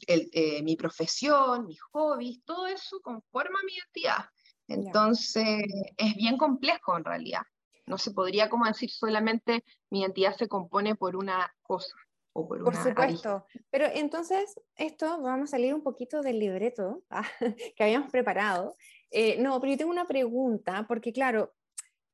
eh, 0.07 0.63
mi 0.63 0.75
profesión, 0.77 1.67
mis 1.67 1.81
hobbies, 1.91 2.43
todo 2.45 2.67
eso 2.67 3.01
conforma 3.01 3.59
mi 3.65 3.73
identidad. 3.73 4.25
Entonces, 4.67 5.65
es 5.97 6.15
bien 6.15 6.37
complejo 6.37 6.97
en 6.97 7.03
realidad. 7.03 7.41
No 7.85 7.97
se 7.97 8.11
podría 8.11 8.49
como 8.49 8.65
decir 8.65 8.89
solamente 8.89 9.63
mi 9.89 10.01
identidad 10.01 10.35
se 10.35 10.47
compone 10.47 10.95
por 10.95 11.15
una 11.15 11.53
cosa. 11.61 11.95
O 12.37 12.47
por, 12.47 12.63
por 12.63 12.75
supuesto, 12.75 13.45
pero 13.69 13.85
entonces 13.93 14.59
esto, 14.75 15.21
vamos 15.21 15.49
a 15.49 15.51
salir 15.51 15.73
un 15.73 15.83
poquito 15.83 16.21
del 16.21 16.39
libreto 16.39 17.01
ah, 17.09 17.27
que 17.75 17.83
habíamos 17.83 18.09
preparado. 18.11 18.75
Eh, 19.09 19.37
no, 19.39 19.59
pero 19.61 19.71
yo 19.71 19.77
tengo 19.77 19.91
una 19.91 20.07
pregunta, 20.07 20.85
porque 20.87 21.13
claro, 21.13 21.53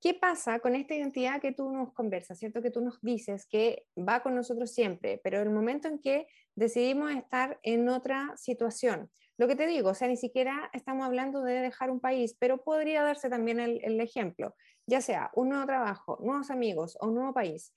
¿qué 0.01 0.15
pasa 0.15 0.59
con 0.59 0.75
esta 0.75 0.95
identidad 0.95 1.39
que 1.39 1.51
tú 1.51 1.71
nos 1.71 1.93
conversas, 1.93 2.39
cierto? 2.39 2.61
Que 2.61 2.71
tú 2.71 2.81
nos 2.81 2.99
dices 3.01 3.45
que 3.45 3.85
va 3.97 4.23
con 4.23 4.35
nosotros 4.35 4.71
siempre, 4.71 5.21
pero 5.23 5.39
el 5.41 5.51
momento 5.51 5.87
en 5.87 5.99
que 5.99 6.27
decidimos 6.55 7.11
estar 7.11 7.59
en 7.61 7.87
otra 7.87 8.33
situación, 8.35 9.11
lo 9.37 9.47
que 9.47 9.55
te 9.55 9.67
digo, 9.67 9.89
o 9.89 9.93
sea, 9.93 10.07
ni 10.07 10.17
siquiera 10.17 10.69
estamos 10.73 11.05
hablando 11.05 11.43
de 11.43 11.61
dejar 11.61 11.91
un 11.91 11.99
país, 11.99 12.35
pero 12.39 12.63
podría 12.63 13.03
darse 13.03 13.29
también 13.29 13.59
el, 13.59 14.01
ejemplo, 14.01 14.55
ya 14.87 15.01
sea 15.01 15.31
un 15.35 15.49
nuevo 15.49 15.65
trabajo, 15.65 16.17
nuevos 16.21 16.51
amigos 16.51 16.97
o 16.99 17.07
un 17.07 17.15
nuevo 17.15 17.33
país. 17.33 17.73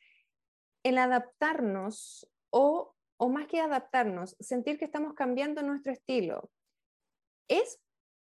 El 0.83 0.99
adaptarnos 0.99 2.31
o, 2.51 2.95
o 3.17 3.29
más 3.29 3.47
que 3.47 3.61
adaptarnos, 3.61 4.37
sentir 4.41 4.79
que 4.79 4.85
estamos 4.85 5.15
cambiando 5.15 5.63
nuestro 5.63 5.93
estilo, 5.93 6.51
es 7.49 7.81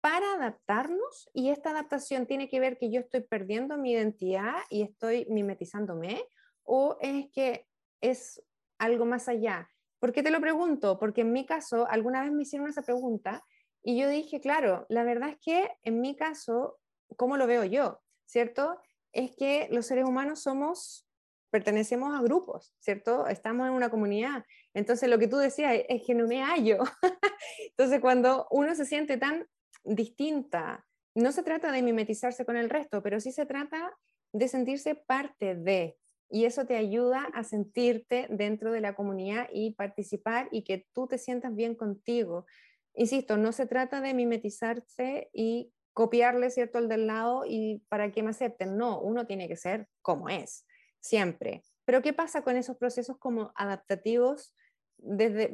para 0.04 0.34
adaptarnos 0.34 1.30
y 1.34 1.50
esta 1.50 1.70
adaptación 1.70 2.26
tiene 2.28 2.50
que 2.50 2.60
ver 2.60 2.78
que 2.78 2.92
yo 2.92 3.00
estoy 3.00 3.22
perdiendo 3.22 3.78
mi 3.78 3.94
identidad 3.94 4.56
y 4.70 4.82
estoy 4.82 5.26
mimetizándome 5.30 6.26
o 6.64 6.98
es 7.00 7.32
que 7.32 7.66
es 8.02 8.44
algo 8.78 9.06
más 9.06 9.30
allá 9.30 9.70
¿Por 10.04 10.12
qué 10.12 10.22
te 10.22 10.32
lo 10.32 10.42
pregunto? 10.42 11.00
Porque 11.00 11.22
en 11.22 11.32
mi 11.32 11.46
caso, 11.46 11.88
alguna 11.90 12.24
vez 12.24 12.34
me 12.34 12.42
hicieron 12.42 12.68
esa 12.68 12.82
pregunta 12.82 13.42
y 13.82 13.98
yo 13.98 14.10
dije, 14.10 14.42
claro, 14.42 14.86
la 14.90 15.06
verdad 15.06 15.30
es 15.30 15.38
que 15.38 15.72
en 15.82 16.02
mi 16.02 16.14
caso, 16.14 16.78
¿cómo 17.16 17.38
lo 17.38 17.48
veo 17.48 17.64
yo? 17.64 18.02
¿Cierto? 18.26 18.78
Es 19.14 19.34
que 19.34 19.70
los 19.72 19.86
seres 19.86 20.04
humanos 20.04 20.42
somos, 20.42 21.08
pertenecemos 21.52 22.14
a 22.14 22.22
grupos, 22.22 22.76
¿cierto? 22.80 23.28
Estamos 23.28 23.66
en 23.66 23.76
una 23.76 23.90
comunidad. 23.90 24.44
Entonces, 24.74 25.10
lo 25.10 25.18
que 25.20 25.30
tú 25.30 25.38
decías 25.38 25.74
es 25.88 26.04
que 26.06 26.16
no 26.16 26.28
me 26.28 26.44
hallo. 26.44 26.80
Entonces, 27.70 28.02
cuando 28.02 28.46
uno 28.52 28.76
se 28.76 28.84
siente 28.84 29.16
tan 29.16 29.48
distinta, 29.84 30.86
no 31.16 31.32
se 31.32 31.44
trata 31.44 31.72
de 31.72 31.82
mimetizarse 31.82 32.46
con 32.46 32.58
el 32.58 32.70
resto, 32.70 33.04
pero 33.04 33.20
sí 33.20 33.32
se 33.32 33.46
trata 33.46 33.96
de 34.34 34.48
sentirse 34.48 34.96
parte 34.96 35.56
de, 35.56 35.98
y 36.30 36.46
eso 36.46 36.66
te 36.66 36.76
ayuda 36.76 37.26
a 37.34 37.44
sentirte 37.44 38.28
dentro 38.30 38.72
de 38.72 38.82
la 38.82 38.96
comunidad 38.96 39.48
y 39.54 39.76
participar 39.76 40.50
y 40.52 40.64
que 40.64 40.88
tú 40.94 41.08
te 41.08 41.20
sientas 41.20 41.56
bien 41.56 41.76
contigo. 41.76 42.48
Insisto, 42.96 43.38
no 43.38 43.52
se 43.52 43.68
trata 43.68 44.02
de 44.02 44.14
mimetizarse 44.16 45.30
y 45.32 45.72
copiarle, 45.94 46.50
¿cierto?, 46.50 46.80
al 46.80 46.90
del 46.90 47.06
lado 47.06 47.44
y 47.46 47.84
para 47.88 48.12
que 48.12 48.24
me 48.24 48.32
acepten. 48.32 48.78
No, 48.78 49.00
uno 49.00 49.28
tiene 49.28 49.48
que 49.48 49.56
ser 49.56 49.88
como 50.02 50.30
es, 50.30 50.66
siempre. 51.00 51.64
Pero 51.86 52.02
¿qué 52.02 52.14
pasa 52.14 52.44
con 52.44 52.56
esos 52.56 52.78
procesos 52.78 53.18
como 53.20 53.52
adaptativos 53.56 54.56
desde, 54.98 55.54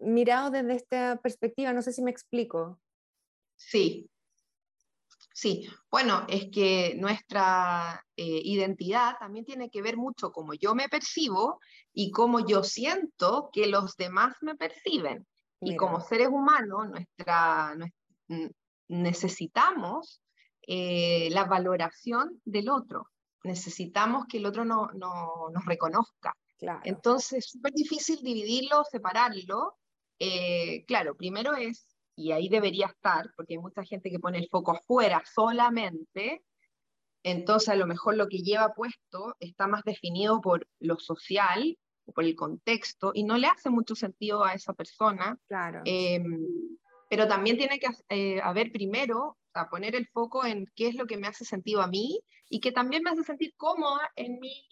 mirados 0.00 0.52
desde 0.52 0.74
esta 0.74 1.20
perspectiva? 1.22 1.74
No 1.74 1.82
sé 1.82 1.92
si 1.92 2.02
me 2.02 2.10
explico. 2.10 2.80
Sí, 3.56 4.08
Sí, 5.36 5.68
bueno, 5.90 6.24
es 6.30 6.48
que 6.50 6.94
nuestra 6.96 8.02
eh, 8.16 8.40
identidad 8.42 9.18
también 9.18 9.44
tiene 9.44 9.68
que 9.68 9.82
ver 9.82 9.98
mucho 9.98 10.32
cómo 10.32 10.54
yo 10.54 10.74
me 10.74 10.88
percibo 10.88 11.60
y 11.92 12.10
cómo 12.10 12.40
yo 12.40 12.64
siento 12.64 13.50
que 13.52 13.66
los 13.66 13.96
demás 13.96 14.34
me 14.40 14.54
perciben. 14.54 15.26
Y 15.60 15.76
como 15.76 16.00
seres 16.00 16.28
humanos, 16.28 16.88
nuestra, 16.88 17.76
necesitamos 18.88 20.22
eh, 20.66 21.28
la 21.32 21.44
valoración 21.44 22.40
del 22.46 22.70
otro. 22.70 23.10
Necesitamos 23.42 24.24
que 24.26 24.38
el 24.38 24.46
otro 24.46 24.64
no, 24.64 24.88
nos 24.94 25.66
reconozca. 25.66 26.34
Entonces, 26.82 27.44
es 27.44 27.50
súper 27.50 27.72
difícil 27.74 28.22
dividirlo, 28.22 28.84
separarlo. 28.90 29.76
Eh, 30.18 30.82
claro, 30.86 31.14
primero 31.14 31.54
es 31.54 31.95
y 32.16 32.32
ahí 32.32 32.48
debería 32.48 32.86
estar, 32.86 33.30
porque 33.36 33.54
hay 33.54 33.58
mucha 33.58 33.84
gente 33.84 34.10
que 34.10 34.18
pone 34.18 34.38
el 34.38 34.48
foco 34.48 34.72
afuera 34.72 35.22
solamente, 35.32 36.42
entonces 37.22 37.68
a 37.68 37.76
lo 37.76 37.86
mejor 37.86 38.16
lo 38.16 38.28
que 38.28 38.38
lleva 38.38 38.74
puesto 38.74 39.36
está 39.38 39.66
más 39.66 39.82
definido 39.84 40.40
por 40.40 40.66
lo 40.80 40.98
social, 40.98 41.78
por 42.14 42.24
el 42.24 42.34
contexto, 42.34 43.10
y 43.14 43.24
no 43.24 43.36
le 43.36 43.48
hace 43.48 43.68
mucho 43.68 43.94
sentido 43.94 44.44
a 44.44 44.54
esa 44.54 44.72
persona. 44.72 45.38
Claro. 45.46 45.82
Em, 45.84 46.40
pero 47.10 47.28
también 47.28 47.58
tiene 47.58 47.78
que 47.78 47.88
eh, 48.08 48.40
haber 48.40 48.72
primero, 48.72 49.36
o 49.54 49.70
poner 49.70 49.94
el 49.94 50.06
foco 50.08 50.44
en 50.44 50.66
qué 50.74 50.88
es 50.88 50.94
lo 50.94 51.06
que 51.06 51.16
me 51.16 51.26
hace 51.26 51.44
sentido 51.44 51.80
a 51.82 51.86
mí 51.86 52.20
y 52.48 52.60
que 52.60 52.72
también 52.72 53.02
me 53.02 53.10
hace 53.10 53.24
sentir 53.24 53.54
cómoda 53.56 54.10
en 54.14 54.38
mi, 54.38 54.66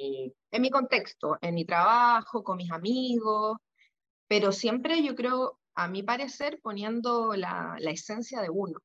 en 0.51 0.63
mi 0.63 0.71
contexto, 0.71 1.39
en 1.41 1.55
mi 1.55 1.65
trabajo, 1.65 2.45
con 2.45 2.57
mis 2.57 2.71
amigos, 2.71 3.57
pero 4.29 4.53
siempre 4.53 5.03
yo 5.03 5.15
creo 5.15 5.59
a 5.75 5.89
mi 5.89 6.03
parecer, 6.03 6.61
poniendo 6.63 7.35
la, 7.35 7.77
la 7.79 7.91
esencia 7.91 8.41
de 8.41 8.51
uno. 8.51 8.79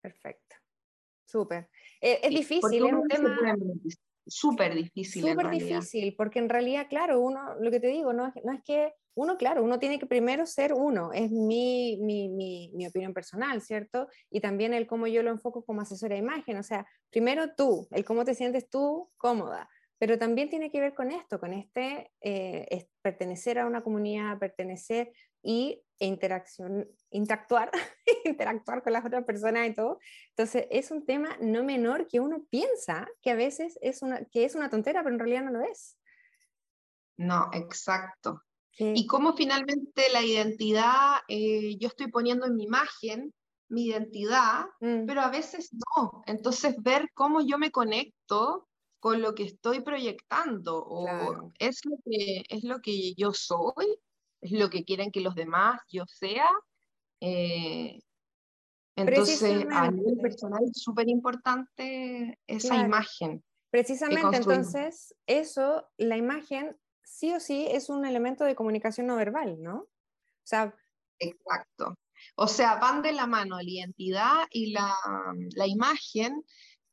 Perfecto. 0.00 0.56
Súper. 1.24 1.70
Eh, 2.00 2.20
es 2.22 2.30
difícil, 2.30 2.86
es 2.86 2.92
un 2.92 3.08
tema 3.08 3.56
súper 4.26 4.74
difícil. 4.74 5.22
Súper 5.22 5.50
difícil, 5.50 6.14
porque 6.16 6.38
en 6.38 6.48
realidad, 6.48 6.86
claro, 6.88 7.20
uno, 7.20 7.54
lo 7.60 7.70
que 7.70 7.80
te 7.80 7.86
digo, 7.88 8.12
no, 8.12 8.32
no 8.44 8.52
es 8.52 8.62
que 8.64 8.92
uno, 9.14 9.36
claro, 9.36 9.62
uno 9.62 9.78
tiene 9.78 9.98
que 9.98 10.06
primero 10.06 10.46
ser 10.46 10.72
uno, 10.72 11.12
es 11.12 11.30
mi, 11.30 11.98
mi, 12.00 12.28
mi, 12.28 12.70
mi, 12.74 12.86
opinión 12.86 13.12
personal, 13.12 13.60
¿cierto? 13.60 14.08
Y 14.30 14.40
también 14.40 14.74
el 14.74 14.86
cómo 14.86 15.06
yo 15.06 15.22
lo 15.22 15.30
enfoco 15.30 15.64
como 15.64 15.82
asesora 15.82 16.14
de 16.14 16.20
imagen, 16.20 16.56
o 16.56 16.62
sea, 16.62 16.86
primero 17.10 17.54
tú, 17.54 17.88
el 17.90 18.04
cómo 18.04 18.24
te 18.24 18.34
sientes 18.34 18.68
tú 18.70 19.10
cómoda, 19.16 19.68
pero 19.98 20.18
también 20.18 20.48
tiene 20.48 20.70
que 20.70 20.80
ver 20.80 20.94
con 20.94 21.10
esto, 21.10 21.38
con 21.38 21.52
este 21.52 22.10
eh, 22.20 22.86
pertenecer 23.02 23.58
a 23.58 23.66
una 23.66 23.82
comunidad, 23.82 24.38
pertenecer 24.38 25.12
y 25.42 25.82
interacción, 26.06 26.88
interactuar, 27.10 27.70
interactuar 28.24 28.82
con 28.82 28.92
las 28.92 29.04
otras 29.04 29.24
personas 29.24 29.68
y 29.68 29.74
todo. 29.74 29.98
Entonces, 30.30 30.66
es 30.70 30.90
un 30.90 31.04
tema 31.04 31.36
no 31.40 31.64
menor 31.64 32.06
que 32.08 32.20
uno 32.20 32.44
piensa 32.50 33.08
que 33.20 33.30
a 33.30 33.36
veces 33.36 33.78
es 33.82 34.02
una, 34.02 34.24
que 34.24 34.44
es 34.44 34.54
una 34.54 34.70
tontera, 34.70 35.02
pero 35.02 35.14
en 35.14 35.18
realidad 35.18 35.44
no 35.44 35.52
lo 35.52 35.62
es. 35.62 35.96
No, 37.16 37.50
exacto. 37.52 38.42
Y 38.78 39.06
cómo 39.06 39.34
finalmente 39.34 40.10
la 40.12 40.22
identidad, 40.22 41.16
eh, 41.28 41.76
yo 41.78 41.88
estoy 41.88 42.10
poniendo 42.10 42.46
en 42.46 42.56
mi 42.56 42.64
imagen 42.64 43.34
mi 43.72 43.86
identidad, 43.86 44.66
mm. 44.80 45.06
pero 45.06 45.22
a 45.22 45.30
veces 45.30 45.70
no. 45.72 46.22
Entonces, 46.26 46.76
ver 46.82 47.10
cómo 47.14 47.40
yo 47.40 47.58
me 47.58 47.70
conecto 47.72 48.68
con 49.00 49.20
lo 49.20 49.34
que 49.34 49.44
estoy 49.44 49.80
proyectando, 49.80 50.76
o 50.78 51.52
es, 51.58 51.84
lo 51.84 51.96
que, 52.04 52.44
es 52.48 52.62
lo 52.62 52.80
que 52.80 53.14
yo 53.14 53.32
soy, 53.32 53.98
es 54.42 54.52
lo 54.52 54.68
que 54.68 54.84
quieren 54.84 55.10
que 55.10 55.20
los 55.20 55.34
demás 55.34 55.80
yo 55.88 56.04
sea. 56.06 56.48
Eh, 57.20 58.00
entonces, 58.96 59.42
a 59.70 59.90
nivel 59.90 60.18
personal 60.18 60.64
es 60.64 60.82
súper 60.82 61.08
importante 61.08 62.38
esa 62.46 62.76
imagen. 62.76 63.42
Precisamente, 63.70 64.36
entonces, 64.36 65.14
eso, 65.26 65.88
la 65.96 66.18
imagen, 66.18 66.76
sí 67.02 67.32
o 67.32 67.40
sí 67.40 67.66
es 67.70 67.88
un 67.88 68.04
elemento 68.04 68.44
de 68.44 68.54
comunicación 68.54 69.06
no 69.06 69.16
verbal, 69.16 69.62
¿no? 69.62 69.76
O 69.78 70.44
sea, 70.44 70.74
Exacto. 71.18 71.96
O 72.36 72.48
sea, 72.48 72.76
van 72.76 73.02
de 73.02 73.12
la 73.12 73.26
mano 73.26 73.56
la 73.56 73.62
identidad 73.62 74.44
y 74.50 74.72
la, 74.72 74.94
la 75.54 75.66
imagen 75.66 76.44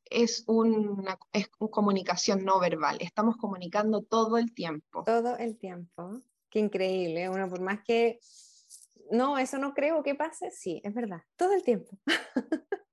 es 0.06 0.44
una, 0.48 1.18
es 1.34 1.50
una 1.60 1.72
comunicación 1.72 2.44
no 2.44 2.60
verbal. 2.60 2.98
Estamos 3.00 3.38
comunicando 3.38 4.02
todo 4.02 4.38
el 4.38 4.54
tiempo. 4.54 5.04
Todo 5.04 5.38
el 5.38 5.58
tiempo. 5.58 6.22
Qué 6.50 6.60
increíble. 6.60 7.30
Bueno, 7.30 7.48
por 7.48 7.62
más 7.62 7.80
que 7.84 8.20
no, 9.12 9.38
eso 9.38 9.58
no 9.58 9.74
creo 9.74 10.04
que 10.04 10.16
pase, 10.16 10.52
sí, 10.52 10.82
es 10.84 10.94
verdad, 10.94 11.22
todo 11.36 11.54
el 11.54 11.64
tiempo. 11.64 11.98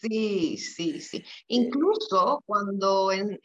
Sí, 0.00 0.56
sí, 0.58 1.00
sí. 1.00 1.24
Incluso 1.48 2.40
cuando 2.46 3.10
en, 3.10 3.40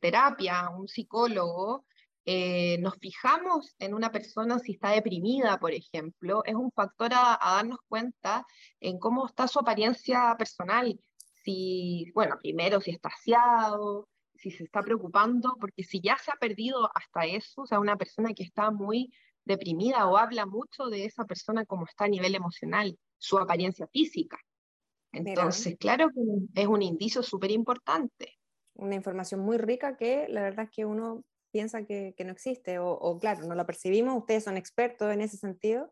terapia 0.00 0.70
un 0.70 0.86
psicólogo 0.86 1.84
eh, 2.24 2.78
nos 2.78 2.94
fijamos 2.98 3.74
en 3.80 3.94
una 3.94 4.12
persona 4.12 4.60
si 4.60 4.74
está 4.74 4.90
deprimida, 4.90 5.58
por 5.58 5.72
ejemplo, 5.72 6.44
es 6.44 6.54
un 6.54 6.70
factor 6.70 7.10
a, 7.14 7.38
darnos 7.42 7.80
cuenta 7.88 8.46
en 8.78 9.00
cómo 9.00 9.26
está 9.26 9.48
su 9.48 9.58
apariencia 9.58 10.36
personal. 10.38 11.00
Si, 11.44 12.12
bueno, 12.14 12.36
primero 12.40 12.80
si 12.80 12.92
está 12.92 13.08
aseado, 13.08 14.08
si 14.38 14.50
se 14.50 14.64
está 14.64 14.82
preocupando, 14.82 15.56
porque 15.60 15.82
si 15.82 16.00
ya 16.00 16.16
se 16.16 16.30
ha 16.30 16.36
perdido 16.36 16.90
hasta 16.94 17.26
eso, 17.26 17.62
o 17.62 17.66
sea, 17.66 17.80
una 17.80 17.96
persona 17.96 18.32
que 18.32 18.44
está 18.44 18.70
muy 18.70 19.12
deprimida 19.44 20.06
o 20.06 20.16
habla 20.16 20.46
mucho 20.46 20.86
de 20.86 21.04
esa 21.04 21.24
persona 21.24 21.64
como 21.64 21.86
está 21.86 22.04
a 22.04 22.08
nivel 22.08 22.34
emocional, 22.34 22.96
su 23.18 23.38
apariencia 23.38 23.86
física. 23.88 24.38
Entonces, 25.12 25.76
claro 25.78 26.10
que 26.10 26.62
es 26.62 26.66
un 26.68 26.82
indicio 26.82 27.22
súper 27.22 27.50
importante. 27.50 28.38
Una 28.74 28.94
información 28.94 29.40
muy 29.40 29.58
rica 29.58 29.96
que 29.96 30.26
la 30.28 30.42
verdad 30.42 30.66
es 30.66 30.70
que 30.70 30.84
uno 30.84 31.24
piensa 31.50 31.84
que, 31.84 32.14
que 32.16 32.24
no 32.24 32.32
existe 32.32 32.78
o, 32.78 32.90
o, 32.90 33.18
claro, 33.18 33.46
no 33.46 33.54
la 33.54 33.66
percibimos, 33.66 34.16
ustedes 34.16 34.44
son 34.44 34.56
expertos 34.56 35.12
en 35.12 35.22
ese 35.22 35.36
sentido. 35.36 35.90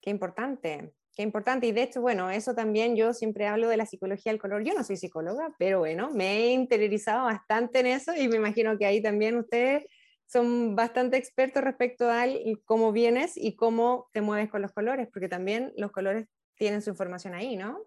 Qué 0.00 0.10
importante. 0.10 0.92
Qué 1.14 1.22
importante. 1.22 1.66
Y 1.66 1.72
de 1.72 1.82
hecho, 1.82 2.00
bueno, 2.00 2.30
eso 2.30 2.54
también 2.54 2.96
yo 2.96 3.12
siempre 3.12 3.46
hablo 3.46 3.68
de 3.68 3.76
la 3.76 3.86
psicología 3.86 4.32
del 4.32 4.40
color. 4.40 4.64
Yo 4.64 4.74
no 4.74 4.82
soy 4.82 4.96
psicóloga, 4.96 5.54
pero 5.58 5.78
bueno, 5.78 6.10
me 6.10 6.38
he 6.38 6.52
interiorizado 6.52 7.24
bastante 7.24 7.80
en 7.80 7.86
eso 7.86 8.14
y 8.14 8.28
me 8.28 8.36
imagino 8.36 8.76
que 8.76 8.86
ahí 8.86 9.00
también 9.00 9.36
ustedes 9.36 9.84
son 10.26 10.74
bastante 10.74 11.16
expertos 11.16 11.62
respecto 11.62 12.10
a 12.10 12.24
cómo 12.64 12.92
vienes 12.92 13.36
y 13.36 13.54
cómo 13.54 14.08
te 14.12 14.20
mueves 14.20 14.50
con 14.50 14.62
los 14.62 14.72
colores, 14.72 15.08
porque 15.12 15.28
también 15.28 15.72
los 15.76 15.92
colores 15.92 16.26
tienen 16.56 16.82
su 16.82 16.90
información 16.90 17.34
ahí, 17.34 17.56
¿no? 17.56 17.78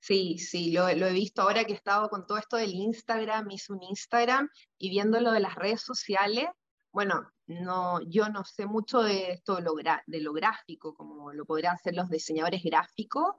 Sí, 0.00 0.38
sí, 0.38 0.70
lo, 0.70 0.88
he 0.88 1.12
visto 1.12 1.42
ahora 1.42 1.64
que 1.64 1.72
he 1.72 1.76
estado 1.76 2.08
con 2.08 2.26
todo 2.26 2.38
esto 2.38 2.56
del 2.56 2.72
Instagram, 2.72 3.50
hice 3.50 3.72
un 3.72 3.82
Instagram 3.82 4.48
y 4.78 4.90
viendo 4.90 5.20
lo 5.20 5.32
de 5.32 5.40
las 5.40 5.56
redes 5.56 5.82
sociales, 5.82 6.46
bueno, 6.92 7.30
no, 7.46 8.00
yo 8.02 8.28
no 8.28 8.44
sé 8.44 8.66
mucho 8.66 9.02
de 9.02 9.32
esto 9.32 9.56
de 9.56 9.62
lo, 9.62 9.74
de 9.74 10.20
lo 10.20 10.32
gráfico, 10.32 10.94
como 10.94 11.32
lo 11.32 11.44
podrían 11.44 11.74
hacer 11.74 11.94
los 11.94 12.08
diseñadores 12.08 12.62
gráficos, 12.62 13.34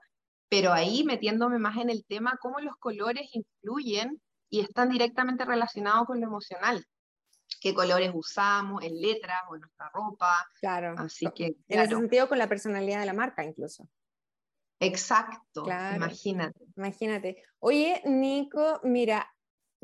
pero 0.48 0.72
ahí 0.72 1.04
metiéndome 1.04 1.58
más 1.58 1.76
en 1.76 1.90
el 1.90 2.04
tema, 2.04 2.38
cómo 2.40 2.60
los 2.60 2.76
colores 2.76 3.28
influyen 3.32 4.20
y 4.48 4.60
están 4.60 4.90
directamente 4.90 5.44
relacionados 5.44 6.06
con 6.06 6.20
lo 6.20 6.26
emocional. 6.26 6.84
Qué 7.60 7.74
colores 7.74 8.10
usamos 8.14 8.82
en 8.82 9.00
letras 9.00 9.42
o 9.48 9.54
en 9.54 9.60
nuestra 9.62 9.90
ropa. 9.92 10.48
Claro. 10.60 10.94
Así 10.96 11.26
que. 11.34 11.56
En 11.68 11.80
ese 11.80 11.94
sentido, 11.94 12.28
con 12.28 12.38
la 12.38 12.48
personalidad 12.48 13.00
de 13.00 13.06
la 13.06 13.12
marca, 13.12 13.44
incluso. 13.44 13.88
Exacto, 14.80 15.66
imagínate. 15.94 16.64
Imagínate. 16.76 17.44
Oye, 17.58 18.00
Nico, 18.06 18.80
mira, 18.82 19.30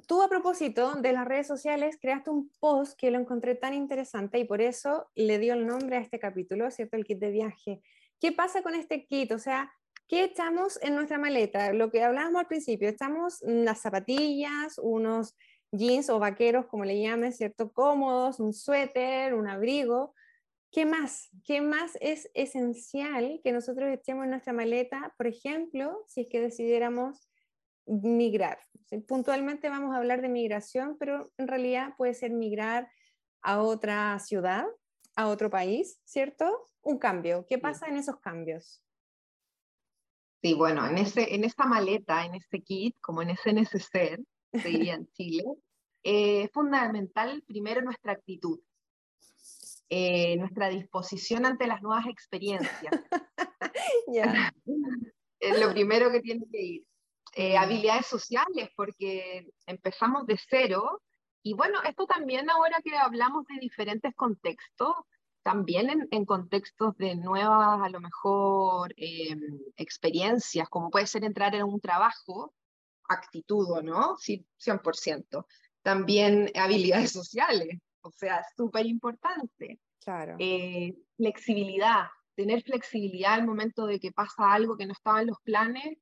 tú 0.07 0.23
a 0.23 0.29
propósito 0.29 0.95
de 0.95 1.13
las 1.13 1.27
redes 1.27 1.47
sociales 1.47 1.99
creaste 2.01 2.31
un 2.31 2.51
post 2.61 2.99
que 2.99 3.11
lo 3.11 3.19
encontré 3.19 3.55
tan 3.55 3.75
interesante 3.75 4.39
y 4.39 4.45
por 4.45 4.61
eso 4.61 5.09
le 5.15 5.39
dio 5.39 5.55
el 5.55 5.67
nombre 5.67 5.97
a 5.97 6.01
este 6.01 6.19
capítulo, 6.19 6.71
¿cierto? 6.71 6.97
El 6.97 7.05
kit 7.05 7.19
de 7.19 7.31
viaje. 7.31 7.83
¿Qué 8.21 8.33
pasa 8.33 8.63
con 8.63 8.75
este 8.75 9.07
kit? 9.07 9.33
O 9.33 9.39
sea, 9.39 9.73
¿qué 10.09 10.25
echamos 10.25 10.79
en 10.83 10.95
nuestra 10.95 11.19
maleta? 11.19 11.73
Lo 11.73 11.91
que 11.91 12.03
hablábamos 12.03 12.41
al 12.41 12.47
principio, 12.47 12.89
echamos 12.89 13.41
las 13.43 13.81
zapatillas, 13.81 14.79
unos 14.79 15.37
jeans 15.73 16.11
o 16.11 16.19
vaqueros, 16.19 16.67
como 16.67 16.85
le 16.85 17.01
llamen, 17.01 17.33
¿cierto? 17.33 17.73
Cómodos, 17.73 18.41
un 18.41 18.53
suéter, 18.53 19.35
un 19.35 19.49
abrigo. 19.49 20.15
¿Qué 20.71 20.85
más? 20.85 21.31
¿Qué 21.45 21.61
más 21.61 21.97
es 22.01 22.31
esencial 22.35 23.41
que 23.43 23.53
nosotros 23.53 23.89
echemos 23.91 24.25
en 24.25 24.31
nuestra 24.31 24.53
maleta? 24.53 25.15
Por 25.17 25.27
ejemplo, 25.27 26.05
si 26.07 26.23
es 26.23 26.29
que 26.29 26.41
decidiéramos 26.41 27.29
migrar. 27.87 28.59
Puntualmente 29.07 29.69
vamos 29.69 29.95
a 29.95 29.99
hablar 29.99 30.21
de 30.23 30.29
migración, 30.29 30.97
pero 30.99 31.33
en 31.39 31.49
realidad 31.49 31.95
puede 31.97 32.15
ser 32.15 32.31
migrar 32.31 32.89
a 33.43 33.63
otra 33.63 34.19
ciudad, 34.19 34.67
a 35.17 35.29
otro 35.29 35.51
país, 35.51 36.01
¿cierto? 36.05 36.67
Un 36.83 36.99
cambio. 36.99 37.47
¿Qué 37.49 37.59
pasa 37.59 37.87
en 37.87 37.97
esos 37.97 38.19
cambios? 38.21 38.83
Sí, 40.43 40.55
bueno, 40.55 40.87
en, 40.87 40.99
ese, 40.99 41.35
en 41.35 41.45
esta 41.45 41.67
maleta, 41.67 42.25
en 42.25 42.35
este 42.35 42.63
kit, 42.63 42.97
como 43.01 43.23
en 43.23 43.31
ese 43.31 43.53
neceser, 43.53 44.21
se 44.53 44.69
diría 44.69 44.95
en 44.95 45.09
Chile, 45.13 45.45
eh, 46.05 46.43
es 46.43 46.51
fundamental 46.53 47.43
primero 47.47 47.83
nuestra 47.83 48.13
actitud, 48.13 48.61
eh, 49.89 50.37
nuestra 50.37 50.69
disposición 50.69 51.47
ante 51.47 51.67
las 51.67 51.83
nuevas 51.83 52.07
experiencias. 52.07 52.93
es 55.41 55.61
lo 55.61 55.71
primero 55.73 56.11
que 56.11 56.21
tiene 56.21 56.45
que 56.51 56.63
ir. 56.63 56.87
Eh, 57.39 57.55
habilidades 57.55 58.07
sociales, 58.07 58.71
porque 58.75 59.47
empezamos 59.67 60.27
de 60.27 60.41
cero. 60.49 61.03
Y 61.43 61.53
bueno, 61.53 61.83
esto 61.83 62.07
también 62.07 62.49
ahora 62.49 62.81
que 62.83 62.97
hablamos 62.97 63.45
de 63.47 63.61
diferentes 63.61 64.15
contextos, 64.15 64.95
también 65.43 66.09
en, 66.11 66.25
contextos 66.25 66.97
de 66.97 67.15
nuevas, 67.15 67.83
a 67.83 67.91
lo 67.91 68.01
mejor, 68.01 68.95
em, 68.97 69.39
experiencias, 69.77 70.67
como 70.71 70.91
puede 70.91 71.07
ser 71.07 71.25
entrar 71.25 71.55
en 71.55 71.65
un 71.65 71.79
trabajo, 71.79 72.55
actitud 73.07 73.71
o 73.71 73.83
no, 73.83 74.17
sí, 74.17 74.47
100%. 74.57 75.47
También 75.83 76.51
habilidades 76.55 77.13
sociales, 77.13 77.79
o 78.01 78.11
sea, 78.13 78.43
súper 78.57 78.87
importante. 78.87 79.79
Claro. 80.03 80.37
Eh, 80.39 80.97
flexibilidad, 81.19 82.07
tener 82.35 82.63
flexibilidad 82.63 83.35
al 83.35 83.45
momento 83.45 83.85
de 83.85 84.01
que 84.01 84.11
pasa 84.11 84.55
algo 84.55 84.75
que 84.79 84.87
no 84.87 84.95
estaba 84.95 85.21
en 85.21 85.27
los 85.27 85.41
planes 85.43 85.99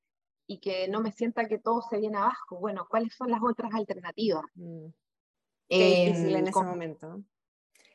y 0.47 0.59
que 0.61 0.89
no 0.89 1.01
me 1.01 1.13
sienta 1.13 1.49
que 1.49 1.59
todo 1.59 1.83
se 1.83 1.99
viene 1.99 2.19
abajo. 2.19 2.59
Bueno, 2.59 2.87
¿cuáles 2.89 3.15
son 3.15 3.31
las 3.31 3.41
otras 3.43 3.73
alternativas? 3.75 4.45
Mm. 4.55 4.87
Qué 5.69 6.07
difícil 6.07 6.37
en 6.37 6.47
ese 6.47 6.63
momento. 6.63 7.23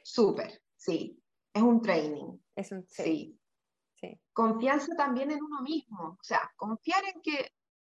Súper, 0.03 0.61
sí. 0.75 1.21
Es 1.53 1.61
un 1.61 1.81
training. 1.81 2.37
Es 2.55 2.71
un 2.71 2.83
sí. 2.87 3.39
sí. 3.95 4.19
Confianza 4.33 4.95
también 4.95 5.31
en 5.31 5.43
uno 5.43 5.61
mismo. 5.61 6.17
O 6.19 6.23
sea, 6.23 6.51
confiar 6.55 7.03
en 7.05 7.21
que 7.21 7.51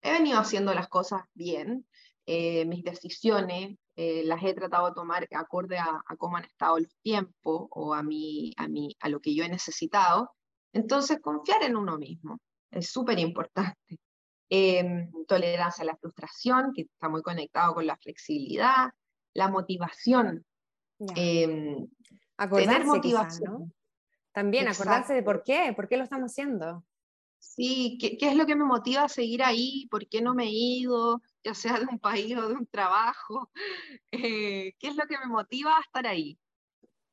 he 0.02 0.12
venido 0.12 0.40
haciendo 0.40 0.74
las 0.74 0.88
cosas 0.88 1.24
bien, 1.34 1.86
eh, 2.26 2.66
mis 2.66 2.84
decisiones 2.84 3.78
eh, 3.96 4.24
las 4.24 4.42
he 4.44 4.54
tratado 4.54 4.88
de 4.88 4.94
tomar 4.94 5.28
acorde 5.32 5.78
a, 5.78 6.02
a, 6.06 6.16
cómo 6.16 6.38
han 6.38 6.46
estado 6.46 6.80
los 6.80 6.96
tiempos 7.02 7.68
o 7.72 7.94
a, 7.94 8.02
mí, 8.02 8.54
a, 8.58 8.68
mí, 8.68 8.96
a 9.02 9.10
lo 9.10 9.20
que 9.20 9.36
yo 9.36 9.44
he 9.44 9.50
necesitado. 9.50 10.32
Entonces, 10.72 11.20
confiar 11.20 11.64
en 11.64 11.76
uno 11.76 11.98
mismo 11.98 12.40
es 12.72 12.90
súper 12.90 13.20
importante. 13.20 14.00
Em, 14.52 15.12
tolerancia 15.28 15.84
a 15.84 15.86
la 15.86 15.96
frustración, 15.96 16.74
que 16.74 16.82
está 16.82 17.08
muy 17.08 17.22
conectado 17.22 17.76
con 17.76 17.86
la 17.86 17.96
flexibilidad, 17.98 18.90
la 19.36 19.48
motivación. 19.48 20.44
Eh, 21.16 21.88
tener 22.50 22.86
motivación. 22.86 23.72
También 24.32 24.68
acordarse 24.68 25.14
de 25.14 25.22
por 25.22 25.44
qué, 25.44 25.72
por 25.76 25.88
qué 25.88 25.98
lo 25.98 26.04
estamos 26.04 26.32
haciendo. 26.32 26.84
Sí, 27.38 27.98
¿qué, 28.02 28.18
¿qué, 28.18 28.30
es 28.30 28.36
lo 28.36 28.48
que 28.48 28.56
me 28.56 28.66
motiva 28.66 29.04
a 29.04 29.10
seguir 29.10 29.44
ahí? 29.44 29.88
¿Por 29.92 30.08
qué 30.08 30.22
no 30.22 30.34
me 30.34 30.46
he 30.46 30.52
ido? 30.52 31.22
Ya 31.44 31.54
sea 31.54 31.80
de 31.80 31.86
un 31.86 32.00
país 32.00 32.36
o 32.36 32.50
de 32.50 32.56
un 32.56 32.66
trabajo. 32.66 33.52
Eh, 34.12 34.74
¿Qué 34.80 34.88
es 34.88 34.96
lo 34.96 35.06
que 35.06 35.20
me 35.20 35.28
motiva 35.28 35.78
a 35.78 35.82
estar 35.82 36.08
ahí? 36.08 36.40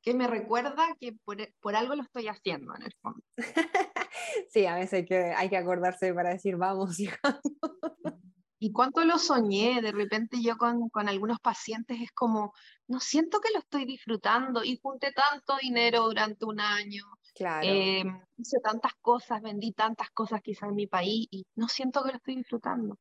¿Qué 0.07 0.15
me 0.15 0.29
recuerda 0.29 0.95
que 1.01 1.15
por, 1.25 1.37
por 1.61 1.75
algo 1.75 1.97
lo 1.97 2.05
estoy 2.05 2.29
haciendo 2.29 2.73
en 2.77 2.83
el 2.83 2.95
fondo? 3.03 3.21
sí, 4.49 4.65
a 4.65 4.77
veces 4.77 4.93
hay 4.93 5.05
que, 5.05 5.35
hay 5.37 5.49
que 5.49 5.57
acordarse 5.57 6.15
para 6.15 6.31
decir 6.31 6.55
vamos. 6.57 6.97
y 8.61 8.71
cuánto 8.71 9.05
lo 9.05 9.19
soñé, 9.19 9.83
de 9.83 9.91
repente 9.91 10.37
yo 10.41 10.59
con, 10.59 10.91
con, 10.91 11.09
algunos 11.09 11.41
pacientes 11.41 12.01
es 12.01 12.13
como, 12.13 12.53
no 12.87 13.01
siento 13.01 13.41
que 13.41 13.53
lo 13.53 13.59
estoy 13.59 13.85
disfrutando 13.85 14.63
y 14.63 14.79
junté 14.81 15.11
tanto 15.11 15.57
dinero 15.61 16.05
durante 16.05 16.45
un 16.45 16.61
año. 16.61 17.03
Claro. 17.35 17.67
Eh, 17.67 18.05
hice 18.37 18.61
tantas 18.63 18.93
cosas, 19.01 19.43
vendí 19.43 19.73
tantas 19.73 20.11
cosas 20.11 20.41
quizás 20.41 20.69
en 20.69 20.77
mi 20.77 20.87
país 20.87 21.27
y 21.33 21.45
no 21.57 21.67
siento 21.67 22.05
que 22.05 22.13
lo 22.13 22.19
estoy 22.19 22.37
disfrutando. 22.37 22.97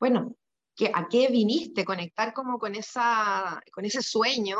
Bueno, 0.00 0.34
¿qué, 0.74 0.90
¿a 0.94 1.06
qué 1.06 1.28
viniste? 1.28 1.84
Conectar 1.84 2.32
como 2.32 2.58
con, 2.58 2.74
esa, 2.74 3.60
con 3.72 3.84
ese 3.84 4.00
sueño 4.00 4.56